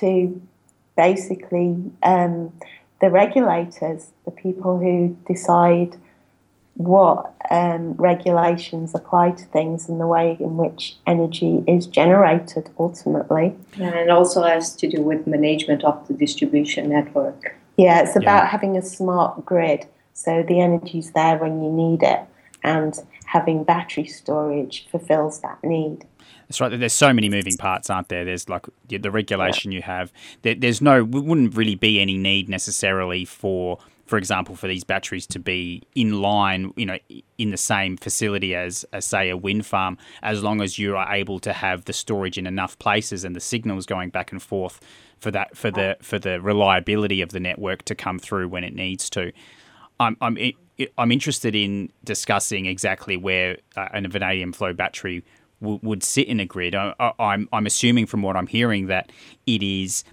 to 0.00 0.40
basically 0.96 1.76
um, 2.02 2.52
the 3.00 3.10
regulators, 3.10 4.10
the 4.24 4.30
people 4.30 4.78
who 4.78 5.16
decide 5.26 5.96
what 6.78 7.34
um, 7.50 7.92
regulations 7.94 8.94
apply 8.94 9.32
to 9.32 9.44
things 9.46 9.88
and 9.88 10.00
the 10.00 10.06
way 10.06 10.36
in 10.40 10.56
which 10.56 10.96
energy 11.06 11.62
is 11.66 11.86
generated 11.86 12.70
ultimately. 12.78 13.54
And 13.74 13.94
it 13.94 14.10
also 14.10 14.42
has 14.44 14.74
to 14.76 14.88
do 14.88 15.02
with 15.02 15.26
management 15.26 15.84
of 15.84 16.06
the 16.08 16.14
distribution 16.14 16.88
network. 16.88 17.56
Yeah, 17.76 18.00
it's 18.02 18.16
about 18.16 18.44
yeah. 18.44 18.46
having 18.46 18.76
a 18.76 18.82
smart 18.82 19.44
grid 19.44 19.86
so 20.18 20.42
the 20.42 20.60
energy's 20.60 21.12
there 21.12 21.36
when 21.36 21.62
you 21.62 21.70
need 21.70 22.02
it 22.02 22.20
and 22.64 22.98
having 23.26 23.62
battery 23.62 24.06
storage 24.06 24.88
fulfills 24.90 25.40
that 25.42 25.62
need. 25.62 26.04
That's 26.48 26.60
right. 26.60 26.76
There's 26.76 26.92
so 26.92 27.12
many 27.12 27.28
moving 27.28 27.56
parts, 27.56 27.88
aren't 27.88 28.08
there? 28.08 28.24
There's 28.24 28.48
like 28.48 28.66
the 28.88 29.10
regulation 29.12 29.70
you 29.70 29.82
have. 29.82 30.12
There, 30.42 30.56
there's 30.56 30.80
no, 30.80 31.04
wouldn't 31.04 31.56
really 31.56 31.76
be 31.76 32.00
any 32.00 32.18
need 32.18 32.48
necessarily 32.48 33.24
for, 33.24 33.78
for 34.08 34.16
example, 34.16 34.56
for 34.56 34.66
these 34.66 34.84
batteries 34.84 35.26
to 35.28 35.38
be 35.38 35.82
in 35.94 36.22
line, 36.22 36.72
you 36.76 36.86
know, 36.86 36.98
in 37.36 37.50
the 37.50 37.56
same 37.58 37.96
facility 37.96 38.54
as, 38.54 38.84
as 38.92 39.04
say, 39.04 39.28
a 39.28 39.36
wind 39.36 39.66
farm, 39.66 39.98
as 40.22 40.42
long 40.42 40.62
as 40.62 40.78
you 40.78 40.96
are 40.96 41.12
able 41.12 41.38
to 41.40 41.52
have 41.52 41.84
the 41.84 41.92
storage 41.92 42.38
in 42.38 42.46
enough 42.46 42.78
places 42.78 43.22
and 43.22 43.36
the 43.36 43.40
signals 43.40 43.84
going 43.84 44.08
back 44.08 44.32
and 44.32 44.42
forth 44.42 44.80
for 45.20 45.30
that 45.30 45.56
for 45.56 45.70
the 45.70 45.96
for 46.00 46.18
the 46.18 46.40
reliability 46.40 47.20
of 47.20 47.30
the 47.30 47.40
network 47.40 47.82
to 47.84 47.94
come 47.94 48.18
through 48.18 48.48
when 48.48 48.64
it 48.64 48.74
needs 48.74 49.10
to. 49.10 49.30
I'm 50.00 50.16
I'm 50.20 50.38
I'm 50.96 51.12
interested 51.12 51.54
in 51.54 51.92
discussing 52.04 52.66
exactly 52.66 53.16
where 53.16 53.58
uh, 53.76 53.88
a 53.92 54.08
vanadium 54.08 54.52
flow 54.52 54.72
battery 54.72 55.22
w- 55.60 55.80
would 55.82 56.02
sit 56.02 56.28
in 56.28 56.40
a 56.40 56.46
grid. 56.46 56.74
I, 56.74 56.94
am 56.98 57.12
I'm, 57.18 57.48
I'm 57.52 57.66
assuming 57.66 58.06
from 58.06 58.22
what 58.22 58.36
I'm 58.36 58.46
hearing 58.46 58.86
that 58.86 59.10
it 59.46 59.62
is 59.62 60.04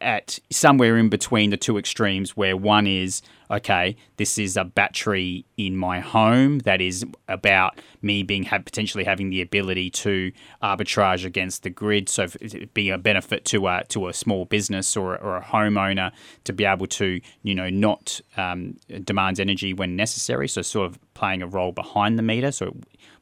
at 0.00 0.38
somewhere 0.50 0.96
in 0.96 1.08
between 1.08 1.50
the 1.50 1.56
two 1.56 1.76
extremes 1.78 2.36
where 2.36 2.56
one 2.56 2.86
is 2.86 3.22
okay 3.50 3.96
this 4.16 4.38
is 4.38 4.56
a 4.56 4.64
battery 4.64 5.44
in 5.56 5.76
my 5.76 6.00
home 6.00 6.60
that 6.60 6.80
is 6.80 7.04
about 7.28 7.78
me 8.02 8.22
being 8.22 8.44
have, 8.44 8.64
potentially 8.64 9.04
having 9.04 9.30
the 9.30 9.42
ability 9.42 9.90
to 9.90 10.32
arbitrage 10.62 11.24
against 11.24 11.62
the 11.62 11.70
grid. 11.70 12.08
So 12.08 12.28
being 12.72 12.92
a 12.92 12.98
benefit 12.98 13.44
to 13.46 13.66
a 13.66 13.84
to 13.88 14.08
a 14.08 14.14
small 14.14 14.44
business 14.46 14.96
or, 14.96 15.16
or 15.18 15.36
a 15.36 15.42
homeowner 15.42 16.12
to 16.44 16.52
be 16.52 16.64
able 16.64 16.86
to 16.86 17.20
you 17.42 17.54
know 17.54 17.68
not 17.68 18.20
um, 18.36 18.76
demands 19.04 19.40
energy 19.40 19.74
when 19.74 19.96
necessary. 19.96 20.48
So 20.48 20.62
sort 20.62 20.86
of 20.86 20.98
playing 21.14 21.42
a 21.42 21.46
role 21.46 21.72
behind 21.72 22.18
the 22.18 22.22
meter. 22.22 22.52
So 22.52 22.76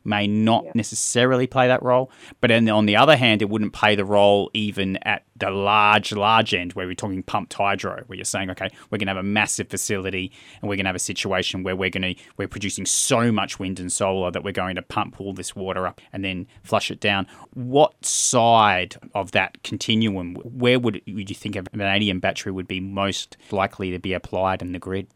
may 0.04 0.26
not 0.26 0.64
yeah. 0.64 0.72
necessarily 0.74 1.46
play 1.46 1.68
that 1.68 1.82
role. 1.82 2.10
But 2.40 2.48
then 2.48 2.68
on 2.68 2.86
the 2.86 2.96
other 2.96 3.16
hand, 3.16 3.42
it 3.42 3.48
wouldn't 3.48 3.72
play 3.72 3.94
the 3.94 4.04
role 4.04 4.50
even 4.54 4.98
at 5.02 5.24
the 5.36 5.50
large, 5.50 6.12
large 6.12 6.54
end 6.54 6.74
where 6.74 6.86
we're 6.86 6.94
talking 6.94 7.22
pumped 7.22 7.54
hydro, 7.54 8.04
where 8.06 8.16
you're 8.16 8.24
saying, 8.24 8.50
okay, 8.50 8.68
we're 8.90 8.98
going 8.98 9.06
to 9.06 9.14
have 9.14 9.16
a 9.16 9.22
massive 9.22 9.68
facility 9.68 10.32
and 10.60 10.68
we're 10.68 10.76
going 10.76 10.84
to 10.84 10.88
have 10.88 10.96
a 10.96 11.00
situation 11.00 11.62
where 11.62 11.74
we're 11.74 11.90
going 11.90 12.14
to 12.14 12.22
we're 12.36 12.48
producing 12.48 12.86
so 12.86 13.32
much 13.32 13.58
wind 13.58 13.80
and 13.80 13.92
solar 13.92 14.30
that 14.30 14.44
we're 14.44 14.52
going 14.52 14.76
to 14.76 14.82
pump 14.82 15.20
all 15.20 15.32
this 15.32 15.56
water 15.56 15.86
up 15.86 16.00
and 16.12 16.24
then 16.24 16.46
flush 16.62 16.90
it 16.90 17.00
down. 17.00 17.26
What 17.54 18.04
side 18.04 18.96
of 19.14 19.32
that 19.32 19.62
continuum, 19.62 20.34
where 20.36 20.78
would, 20.78 21.02
would 21.06 21.30
you 21.30 21.36
think 21.36 21.56
a 21.56 21.62
vanadium 21.62 22.20
battery 22.20 22.52
would 22.52 22.68
be 22.68 22.80
most 22.80 23.36
likely 23.50 23.90
to 23.90 23.98
be 23.98 24.12
applied 24.12 24.62
in 24.62 24.72
the 24.72 24.78
grid? 24.78 25.08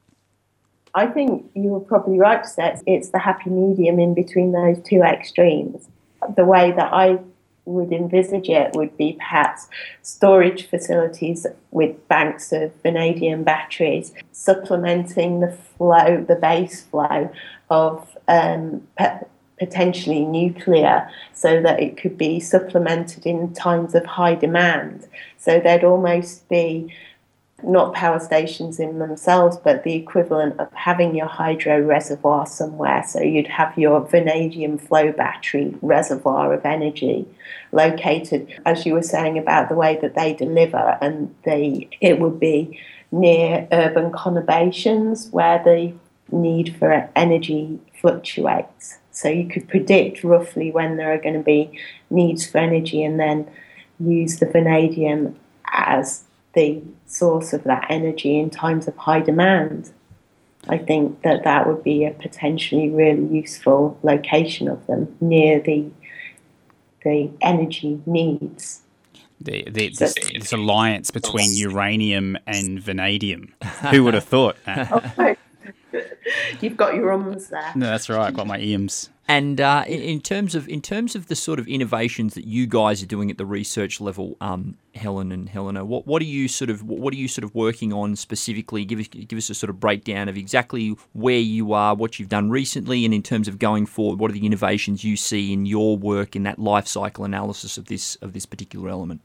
I 0.98 1.06
think 1.06 1.48
you 1.54 1.68
were 1.70 1.80
probably 1.80 2.18
right 2.18 2.42
to 2.42 2.48
say 2.48 2.76
it's 2.84 3.10
the 3.10 3.20
happy 3.20 3.50
medium 3.50 4.00
in 4.00 4.14
between 4.14 4.50
those 4.50 4.80
two 4.82 5.02
extremes. 5.02 5.88
The 6.36 6.44
way 6.44 6.72
that 6.72 6.92
I 6.92 7.20
would 7.66 7.92
envisage 7.92 8.48
it 8.48 8.72
would 8.74 8.96
be 8.96 9.12
perhaps 9.12 9.68
storage 10.02 10.66
facilities 10.66 11.46
with 11.70 12.08
banks 12.08 12.50
of 12.50 12.72
vanadium 12.82 13.44
batteries 13.44 14.12
supplementing 14.32 15.38
the 15.38 15.52
flow, 15.52 16.24
the 16.26 16.34
base 16.34 16.82
flow 16.82 17.30
of 17.70 18.18
um, 18.26 18.82
potentially 19.56 20.24
nuclear 20.24 21.08
so 21.32 21.62
that 21.62 21.78
it 21.80 21.96
could 21.96 22.18
be 22.18 22.40
supplemented 22.40 23.24
in 23.24 23.52
times 23.54 23.94
of 23.94 24.04
high 24.04 24.34
demand. 24.34 25.06
So 25.36 25.60
there'd 25.60 25.84
almost 25.84 26.48
be 26.48 26.92
not 27.62 27.92
power 27.92 28.20
stations 28.20 28.78
in 28.78 28.98
themselves, 28.98 29.56
but 29.56 29.82
the 29.82 29.94
equivalent 29.94 30.58
of 30.60 30.72
having 30.72 31.14
your 31.14 31.26
hydro 31.26 31.80
reservoir 31.80 32.46
somewhere. 32.46 33.04
So 33.06 33.20
you'd 33.20 33.48
have 33.48 33.76
your 33.76 34.00
vanadium 34.00 34.78
flow 34.78 35.12
battery 35.12 35.74
reservoir 35.82 36.52
of 36.52 36.64
energy 36.64 37.26
located, 37.72 38.60
as 38.64 38.86
you 38.86 38.94
were 38.94 39.02
saying 39.02 39.38
about 39.38 39.68
the 39.68 39.74
way 39.74 39.98
that 40.00 40.14
they 40.14 40.34
deliver, 40.34 40.98
and 41.00 41.34
they 41.44 41.88
it 42.00 42.20
would 42.20 42.38
be 42.38 42.80
near 43.10 43.66
urban 43.72 44.12
conurbations 44.12 45.32
where 45.32 45.62
the 45.64 45.92
need 46.30 46.76
for 46.76 47.10
energy 47.16 47.80
fluctuates. 48.00 48.98
So 49.10 49.28
you 49.28 49.48
could 49.48 49.68
predict 49.68 50.22
roughly 50.22 50.70
when 50.70 50.96
there 50.96 51.12
are 51.12 51.18
going 51.18 51.34
to 51.34 51.42
be 51.42 51.76
needs 52.08 52.46
for 52.46 52.58
energy 52.58 53.02
and 53.02 53.18
then 53.18 53.50
use 53.98 54.38
the 54.38 54.46
vanadium 54.46 55.36
as 55.72 56.22
the 56.54 56.82
source 57.06 57.52
of 57.52 57.64
that 57.64 57.86
energy 57.88 58.38
in 58.38 58.50
times 58.50 58.88
of 58.88 58.96
high 58.96 59.20
demand. 59.20 59.92
I 60.68 60.78
think 60.78 61.22
that 61.22 61.44
that 61.44 61.66
would 61.66 61.82
be 61.82 62.04
a 62.04 62.10
potentially 62.10 62.90
really 62.90 63.26
useful 63.26 63.98
location 64.02 64.68
of 64.68 64.86
them 64.86 65.16
near 65.20 65.60
the 65.60 65.90
the 67.04 67.30
energy 67.40 68.00
needs. 68.06 68.82
The, 69.40 69.62
the, 69.70 69.88
this, 69.90 70.14
this, 70.14 70.52
alliance 70.52 71.12
between 71.12 71.54
uranium 71.54 72.36
and 72.44 72.82
vanadium. 72.82 73.54
Who 73.92 74.02
would 74.02 74.14
have 74.14 74.24
thought? 74.24 74.56
You've 76.60 76.76
got 76.76 76.94
your 76.94 77.12
ums 77.12 77.48
there. 77.48 77.72
No, 77.74 77.86
that's 77.86 78.08
right. 78.08 78.26
I've 78.26 78.34
got 78.34 78.46
my 78.46 78.58
ems. 78.58 79.10
And 79.30 79.60
uh, 79.60 79.84
in 79.86 80.22
terms 80.22 80.54
of 80.54 80.66
in 80.70 80.80
terms 80.80 81.14
of 81.14 81.26
the 81.26 81.36
sort 81.36 81.58
of 81.58 81.68
innovations 81.68 82.32
that 82.32 82.46
you 82.46 82.66
guys 82.66 83.02
are 83.02 83.06
doing 83.06 83.30
at 83.30 83.36
the 83.36 83.44
research 83.44 84.00
level, 84.00 84.38
um, 84.40 84.78
Helen 84.94 85.32
and 85.32 85.50
Helena, 85.50 85.84
what 85.84 86.06
what 86.06 86.22
are 86.22 86.26
you 86.26 86.48
sort 86.48 86.70
of 86.70 86.82
what 86.82 87.12
are 87.12 87.16
you 87.16 87.28
sort 87.28 87.44
of 87.44 87.54
working 87.54 87.92
on 87.92 88.16
specifically? 88.16 88.86
Give 88.86 88.98
us 88.98 89.08
give 89.08 89.36
us 89.36 89.50
a 89.50 89.54
sort 89.54 89.68
of 89.68 89.78
breakdown 89.78 90.30
of 90.30 90.38
exactly 90.38 90.96
where 91.12 91.38
you 91.38 91.74
are, 91.74 91.94
what 91.94 92.18
you've 92.18 92.30
done 92.30 92.48
recently, 92.48 93.04
and 93.04 93.12
in 93.12 93.22
terms 93.22 93.48
of 93.48 93.58
going 93.58 93.84
forward, 93.84 94.18
what 94.18 94.30
are 94.30 94.34
the 94.34 94.46
innovations 94.46 95.04
you 95.04 95.14
see 95.14 95.52
in 95.52 95.66
your 95.66 95.98
work 95.98 96.34
in 96.34 96.44
that 96.44 96.58
life 96.58 96.86
cycle 96.86 97.26
analysis 97.26 97.76
of 97.76 97.84
this 97.84 98.14
of 98.22 98.32
this 98.32 98.46
particular 98.46 98.88
element? 98.88 99.20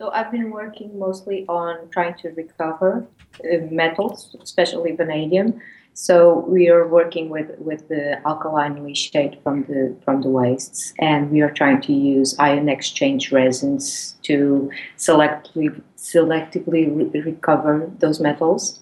So 0.00 0.10
I've 0.10 0.32
been 0.32 0.50
working 0.50 0.98
mostly 0.98 1.44
on 1.46 1.90
trying 1.90 2.14
to 2.22 2.30
recover 2.30 3.06
uh, 3.44 3.58
metals, 3.70 4.34
especially 4.42 4.96
vanadium 4.96 5.60
so 5.94 6.46
we 6.48 6.70
are 6.70 6.86
working 6.86 7.28
with, 7.28 7.58
with 7.58 7.88
the 7.88 8.26
alkaline 8.26 8.76
leachate 8.76 9.42
from 9.42 9.64
the 9.64 9.94
from 10.04 10.22
the 10.22 10.28
wastes, 10.28 10.94
and 10.98 11.30
we 11.30 11.42
are 11.42 11.50
trying 11.50 11.80
to 11.82 11.92
use 11.92 12.34
ion 12.38 12.68
exchange 12.68 13.32
resins 13.32 14.16
to 14.22 14.70
selectively 14.96 15.80
selectively 15.98 17.12
re- 17.12 17.20
recover 17.20 17.90
those 17.98 18.20
metals. 18.20 18.80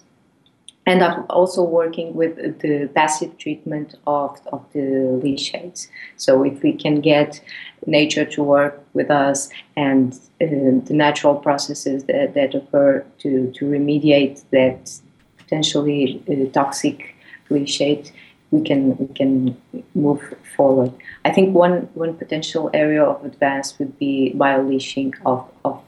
And 0.89 1.03
I'm 1.03 1.23
also 1.29 1.61
working 1.61 2.15
with 2.15 2.35
the 2.61 2.89
passive 2.95 3.37
treatment 3.37 3.93
of, 4.07 4.39
of 4.51 4.65
the 4.73 5.19
leachates. 5.23 5.87
So 6.17 6.43
if 6.43 6.63
we 6.63 6.73
can 6.73 6.99
get 6.99 7.39
nature 7.85 8.25
to 8.25 8.41
work 8.41 8.83
with 8.95 9.11
us 9.11 9.49
and 9.77 10.13
uh, 10.41 10.47
the 10.89 10.95
natural 11.05 11.35
processes 11.35 12.05
that, 12.05 12.33
that 12.33 12.55
occur 12.55 13.05
to, 13.19 13.51
to 13.51 13.65
remediate 13.65 14.43
that 14.49 14.99
potentially 15.37 16.23
uh, 16.27 16.51
toxic 16.53 17.15
leachate, 17.51 18.11
we 18.49 18.63
can 18.63 18.97
we 18.97 19.13
can 19.13 19.55
move 19.93 20.23
forward. 20.55 20.91
I 21.23 21.29
think 21.29 21.53
one 21.53 21.87
one 21.93 22.15
potential 22.15 22.71
area 22.73 23.03
of 23.03 23.23
advance 23.23 23.77
would 23.77 23.99
be 23.99 24.33
bioleaching 24.35 25.13
of 25.23 25.47
of 25.63 25.83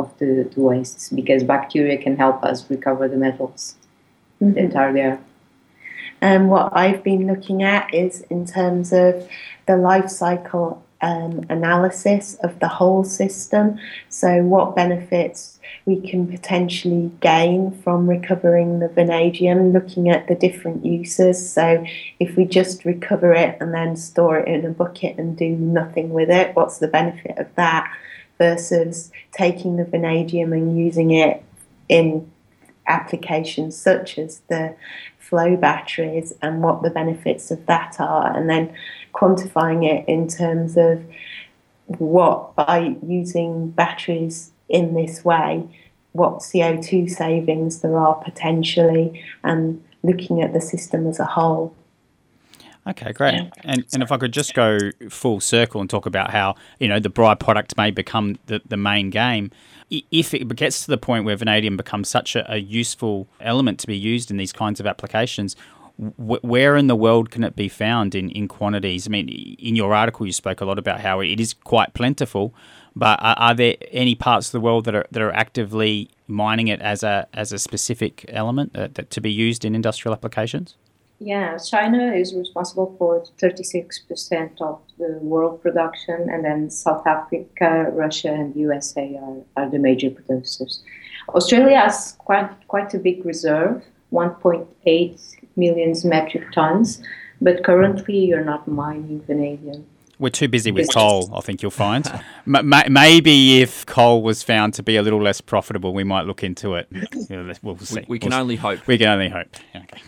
of 0.00 0.10
the, 0.18 0.50
the 0.52 0.60
wastes 0.60 1.08
because 1.10 1.44
bacteria 1.44 1.96
can 1.96 2.16
help 2.16 2.42
us 2.42 2.68
recover 2.68 3.06
the 3.06 3.16
metals 3.16 3.76
mm-hmm. 4.42 4.76
are. 4.76 5.20
And 6.22 6.50
what 6.50 6.76
I've 6.76 7.02
been 7.02 7.26
looking 7.26 7.62
at 7.62 7.92
is 7.94 8.22
in 8.22 8.46
terms 8.46 8.92
of 8.92 9.28
the 9.66 9.76
life 9.76 10.10
cycle 10.10 10.82
um, 11.02 11.46
analysis 11.48 12.34
of 12.42 12.58
the 12.58 12.68
whole 12.68 13.04
system. 13.04 13.78
So, 14.08 14.42
what 14.42 14.76
benefits 14.76 15.58
we 15.86 16.00
can 16.00 16.26
potentially 16.26 17.10
gain 17.20 17.70
from 17.82 18.08
recovering 18.08 18.80
the 18.80 18.88
vanadium, 18.88 19.72
looking 19.72 20.10
at 20.10 20.28
the 20.28 20.34
different 20.34 20.84
uses. 20.84 21.50
So, 21.50 21.84
if 22.18 22.36
we 22.36 22.44
just 22.44 22.84
recover 22.84 23.32
it 23.32 23.56
and 23.60 23.72
then 23.72 23.96
store 23.96 24.38
it 24.38 24.48
in 24.48 24.66
a 24.66 24.70
bucket 24.70 25.18
and 25.18 25.36
do 25.36 25.48
nothing 25.48 26.10
with 26.10 26.30
it, 26.30 26.54
what's 26.54 26.78
the 26.78 26.88
benefit 26.88 27.38
of 27.38 27.54
that? 27.54 27.90
Versus 28.36 29.10
taking 29.32 29.76
the 29.76 29.84
vanadium 29.84 30.52
and 30.52 30.78
using 30.78 31.12
it 31.12 31.42
in 31.88 32.30
applications 32.90 33.76
such 33.76 34.18
as 34.18 34.40
the 34.48 34.74
flow 35.18 35.56
batteries 35.56 36.32
and 36.42 36.62
what 36.62 36.82
the 36.82 36.90
benefits 36.90 37.50
of 37.50 37.64
that 37.66 37.96
are, 38.00 38.36
and 38.36 38.50
then 38.50 38.74
quantifying 39.14 39.86
it 39.86 40.06
in 40.08 40.26
terms 40.28 40.76
of 40.76 41.02
what 41.98 42.54
by 42.56 42.96
using 43.06 43.70
batteries 43.70 44.52
in 44.68 44.94
this 44.94 45.24
way, 45.24 45.66
what 46.12 46.38
CO2 46.38 47.10
savings 47.10 47.80
there 47.80 47.98
are 47.98 48.16
potentially, 48.16 49.22
and 49.42 49.82
looking 50.02 50.42
at 50.42 50.52
the 50.52 50.60
system 50.60 51.06
as 51.06 51.20
a 51.20 51.24
whole. 51.24 51.74
Okay, 52.86 53.12
great. 53.12 53.34
Yeah. 53.34 53.50
And 53.62 53.84
and 53.92 54.02
if 54.02 54.10
I 54.10 54.16
could 54.16 54.32
just 54.32 54.54
go 54.54 54.78
full 55.08 55.40
circle 55.40 55.80
and 55.80 55.90
talk 55.90 56.06
about 56.06 56.30
how 56.30 56.54
you 56.78 56.88
know 56.88 56.98
the 56.98 57.10
byproduct 57.10 57.76
may 57.76 57.90
become 57.90 58.38
the, 58.46 58.62
the 58.66 58.76
main 58.76 59.10
game 59.10 59.50
if 59.90 60.32
it 60.32 60.54
gets 60.56 60.84
to 60.84 60.90
the 60.90 60.98
point 60.98 61.24
where 61.24 61.36
vanadium 61.36 61.76
becomes 61.76 62.08
such 62.08 62.36
a, 62.36 62.52
a, 62.52 62.58
useful 62.58 63.28
element 63.40 63.80
to 63.80 63.86
be 63.86 63.96
used 63.96 64.30
in 64.30 64.36
these 64.36 64.52
kinds 64.52 64.78
of 64.78 64.86
applications, 64.86 65.56
where 65.98 66.76
in 66.76 66.86
the 66.86 66.96
world 66.96 67.30
can 67.30 67.42
it 67.42 67.56
be 67.56 67.68
found 67.68 68.14
in, 68.14 68.30
in 68.30 68.48
quantities? 68.48 69.06
I 69.06 69.10
mean, 69.10 69.28
in 69.58 69.76
your 69.76 69.92
article, 69.92 70.24
you 70.24 70.32
spoke 70.32 70.60
a 70.60 70.64
lot 70.64 70.78
about 70.78 71.00
how 71.00 71.20
it 71.20 71.40
is 71.40 71.54
quite 71.54 71.92
plentiful, 71.92 72.54
but 72.94 73.18
are, 73.20 73.34
are 73.36 73.54
there 73.54 73.74
any 73.90 74.14
parts 74.14 74.48
of 74.48 74.52
the 74.52 74.60
world 74.60 74.84
that 74.84 74.94
are 74.94 75.06
that 75.10 75.22
are 75.22 75.32
actively 75.32 76.08
mining 76.26 76.68
it 76.68 76.80
as 76.80 77.02
a 77.02 77.26
as 77.34 77.52
a 77.52 77.58
specific 77.58 78.24
element 78.28 78.74
uh, 78.76 78.88
that 78.94 79.10
to 79.10 79.20
be 79.20 79.30
used 79.30 79.64
in 79.64 79.74
industrial 79.74 80.14
applications? 80.14 80.76
Yeah, 81.22 81.58
China 81.58 82.14
is 82.14 82.34
responsible 82.34 82.96
for 82.98 83.22
36% 83.38 84.62
of 84.62 84.80
the 84.96 85.18
world 85.20 85.60
production, 85.60 86.30
and 86.30 86.42
then 86.42 86.70
South 86.70 87.06
Africa, 87.06 87.90
Russia, 87.92 88.32
and 88.32 88.56
USA 88.56 89.20
are, 89.22 89.36
are 89.62 89.70
the 89.70 89.78
major 89.78 90.10
producers. 90.10 90.82
Australia 91.28 91.78
has 91.78 92.16
quite 92.18 92.50
quite 92.68 92.94
a 92.94 92.98
big 92.98 93.24
reserve, 93.26 93.84
1.8 94.12 95.36
million 95.56 95.94
metric 96.04 96.50
tons, 96.52 97.02
but 97.42 97.64
currently 97.64 98.18
you're 98.24 98.44
not 98.44 98.66
mining 98.66 99.20
vanadium. 99.26 99.84
We're 100.18 100.30
too 100.30 100.48
busy 100.48 100.70
with 100.70 100.92
coal, 100.92 101.30
I 101.34 101.40
think 101.42 101.60
you'll 101.60 101.70
find. 101.70 102.06
M- 102.46 102.92
maybe 102.92 103.60
if 103.60 103.84
coal 103.84 104.22
was 104.22 104.42
found 104.42 104.72
to 104.74 104.82
be 104.82 104.96
a 104.96 105.02
little 105.02 105.22
less 105.22 105.40
profitable, 105.42 105.92
we 105.92 106.04
might 106.04 106.26
look 106.26 106.42
into 106.42 106.74
it. 106.76 106.88
We'll 107.62 107.78
see. 107.78 108.00
We, 108.00 108.04
we 108.08 108.18
can 108.18 108.30
we'll 108.30 108.40
only 108.40 108.56
hope. 108.56 108.86
We 108.86 108.96
can 108.98 109.08
only 109.08 109.28
hope. 109.28 109.48
Okay. 109.74 110.02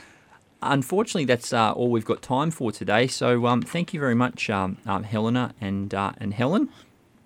Unfortunately, 0.62 1.25
that's 1.25 1.53
uh, 1.53 1.72
all 1.72 1.90
we've 1.90 2.05
got 2.05 2.22
time 2.22 2.51
for 2.51 2.72
today. 2.72 3.07
So, 3.07 3.46
um, 3.46 3.62
thank 3.62 3.92
you 3.92 4.01
very 4.01 4.14
much, 4.14 4.48
um, 4.48 4.79
um, 4.87 5.03
Helena 5.03 5.55
and 5.61 5.92
uh, 5.92 6.12
and 6.18 6.33
Helen. 6.35 6.68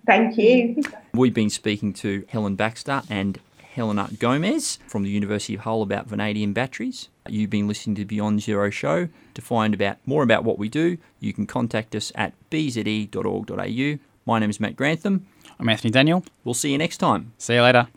Thank 0.05 0.37
you. 0.37 0.81
We've 1.13 1.33
been 1.33 1.49
speaking 1.49 1.93
to 1.93 2.25
Helen 2.29 2.55
Baxter 2.55 3.01
and 3.09 3.39
Helena 3.59 4.09
Gomez 4.17 4.79
from 4.87 5.03
the 5.03 5.09
University 5.09 5.53
of 5.53 5.61
Hull 5.61 5.81
about 5.81 6.07
vanadium 6.07 6.53
batteries. 6.53 7.09
You've 7.27 7.49
been 7.49 7.67
listening 7.67 7.95
to 7.97 8.05
Beyond 8.05 8.41
Zero 8.41 8.69
Show. 8.69 9.09
To 9.35 9.41
find 9.41 9.73
about 9.73 9.97
more 10.05 10.23
about 10.23 10.43
what 10.43 10.57
we 10.57 10.69
do, 10.69 10.97
you 11.19 11.31
can 11.33 11.45
contact 11.45 11.93
us 11.93 12.11
at 12.15 12.33
bze.org.au. 12.49 13.99
My 14.25 14.39
name 14.39 14.49
is 14.49 14.59
Matt 14.59 14.75
Grantham. 14.75 15.27
I'm 15.59 15.69
Anthony 15.69 15.91
Daniel. 15.91 16.23
We'll 16.43 16.55
see 16.55 16.71
you 16.71 16.77
next 16.77 16.97
time. 16.97 17.33
See 17.37 17.53
you 17.53 17.61
later. 17.61 17.87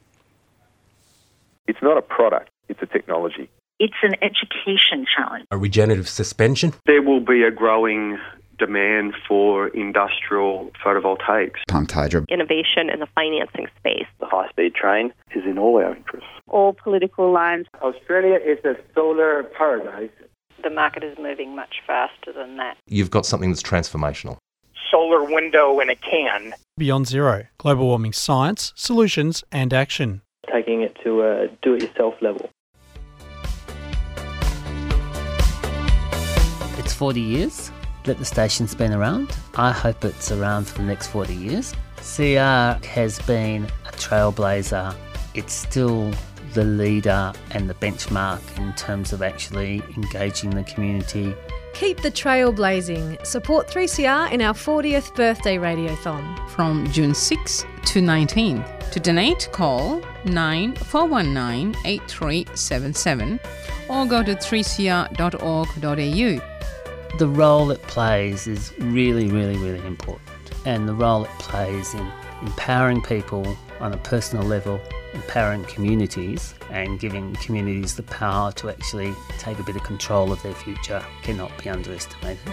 It's 1.67 1.81
not 1.81 1.97
a 1.97 2.03
product, 2.03 2.51
it's 2.69 2.83
a 2.83 2.87
technology. 2.87 3.49
It's 3.81 3.95
an 4.03 4.15
education 4.21 5.07
challenge. 5.17 5.47
A 5.51 5.57
regenerative 5.57 6.07
suspension. 6.07 6.75
There 6.85 7.01
will 7.01 7.21
be 7.21 7.43
a 7.45 7.51
growing 7.51 8.19
demand 8.59 9.15
for 9.27 9.69
industrial 9.69 10.71
photovoltaics. 10.85 11.61
Pumped 11.67 11.93
hydro. 11.93 12.27
Innovation 12.29 12.91
in 12.93 13.01
the 13.01 13.07
financing 13.15 13.69
space. 13.79 14.05
The 14.21 14.27
high 14.27 14.51
speed 14.51 14.75
train 14.75 15.15
is 15.35 15.45
in 15.47 15.57
all 15.57 15.79
our 15.79 15.97
interests. 15.97 16.29
All 16.47 16.75
political 16.75 17.33
lines. 17.33 17.69
Australia 17.81 18.39
is 18.45 18.63
a 18.67 18.77
solar 18.95 19.45
paradise. 19.45 20.11
The 20.63 20.69
market 20.69 21.03
is 21.03 21.17
moving 21.19 21.57
much 21.57 21.77
faster 21.87 22.35
than 22.35 22.59
that. 22.59 22.77
You've 22.87 23.11
got 23.11 23.25
something 23.25 23.49
that's 23.49 23.63
transformational. 23.63 24.37
Solar 24.91 25.25
window 25.25 25.81
in 25.81 25.89
a 25.89 25.97
can. 25.97 26.53
Beyond 26.77 27.07
Zero 27.07 27.45
Global 27.57 27.87
Warming 27.87 28.13
Science, 28.13 28.75
Solutions 28.77 29.43
and 29.51 29.73
Action. 29.73 30.21
Taking 30.53 30.83
it 30.83 30.99
to 31.03 31.23
a 31.23 31.49
do 31.63 31.73
it 31.77 31.83
yourself 31.83 32.15
level. 32.21 32.51
40 37.01 37.19
years 37.19 37.73
that 38.05 38.19
the 38.19 38.25
station's 38.27 38.75
been 38.75 38.93
around. 38.93 39.35
I 39.55 39.73
hope 39.73 40.05
it's 40.05 40.31
around 40.31 40.67
for 40.67 40.77
the 40.77 40.85
next 40.85 41.07
40 41.07 41.35
years. 41.35 41.73
CR 41.97 42.77
has 42.87 43.19
been 43.27 43.65
a 43.89 43.93
trailblazer. 43.93 44.95
It's 45.33 45.55
still 45.55 46.13
the 46.53 46.65
leader 46.65 47.33
and 47.53 47.71
the 47.71 47.75
benchmark 47.75 48.43
in 48.59 48.75
terms 48.75 49.15
of 49.15 49.23
actually 49.23 49.83
engaging 49.97 50.51
the 50.51 50.63
community. 50.65 51.35
Keep 51.73 52.03
the 52.03 52.11
trail 52.11 52.53
blazing. 52.53 53.17
Support 53.23 53.69
3CR 53.69 54.31
in 54.31 54.43
our 54.43 54.53
40th 54.53 55.15
birthday 55.15 55.57
radiothon. 55.57 56.51
From 56.51 56.87
June 56.93 57.15
6 57.15 57.65
to 57.87 58.03
19. 58.03 58.63
To 58.93 59.01
donate, 59.01 59.49
call 59.53 60.03
9419 60.27 61.75
8377 61.87 63.41
or 63.89 64.05
go 64.05 64.23
to 64.23 64.35
3cr.org.au 64.35 66.50
the 67.19 67.29
role 67.29 67.71
it 67.71 67.83
plays 67.83 68.47
is 68.47 68.73
really, 68.79 69.29
really, 69.29 69.57
really 69.57 69.85
important. 69.87 70.23
And 70.65 70.89
the 70.89 70.95
role 70.95 71.25
it 71.25 71.31
plays 71.39 71.95
in 71.95 72.11
empowering 72.43 73.03
people 73.03 73.57
on 73.81 73.93
a 73.93 73.99
personal 73.99 74.45
level, 74.45 74.81
empowering 75.15 75.65
communities, 75.65 76.55
and 76.71 77.01
giving 77.01 77.35
communities 77.37 77.97
the 77.97 78.03
power 78.03 78.53
to 78.53 78.71
actually 78.71 79.15
take 79.39 79.59
a 79.59 79.63
bit 79.63 79.77
of 79.77 79.83
control 79.83 80.33
of 80.33 80.43
their 80.43 80.55
future 80.55 81.05
cannot 81.23 81.51
be 81.63 81.69
underestimated. 81.69 82.53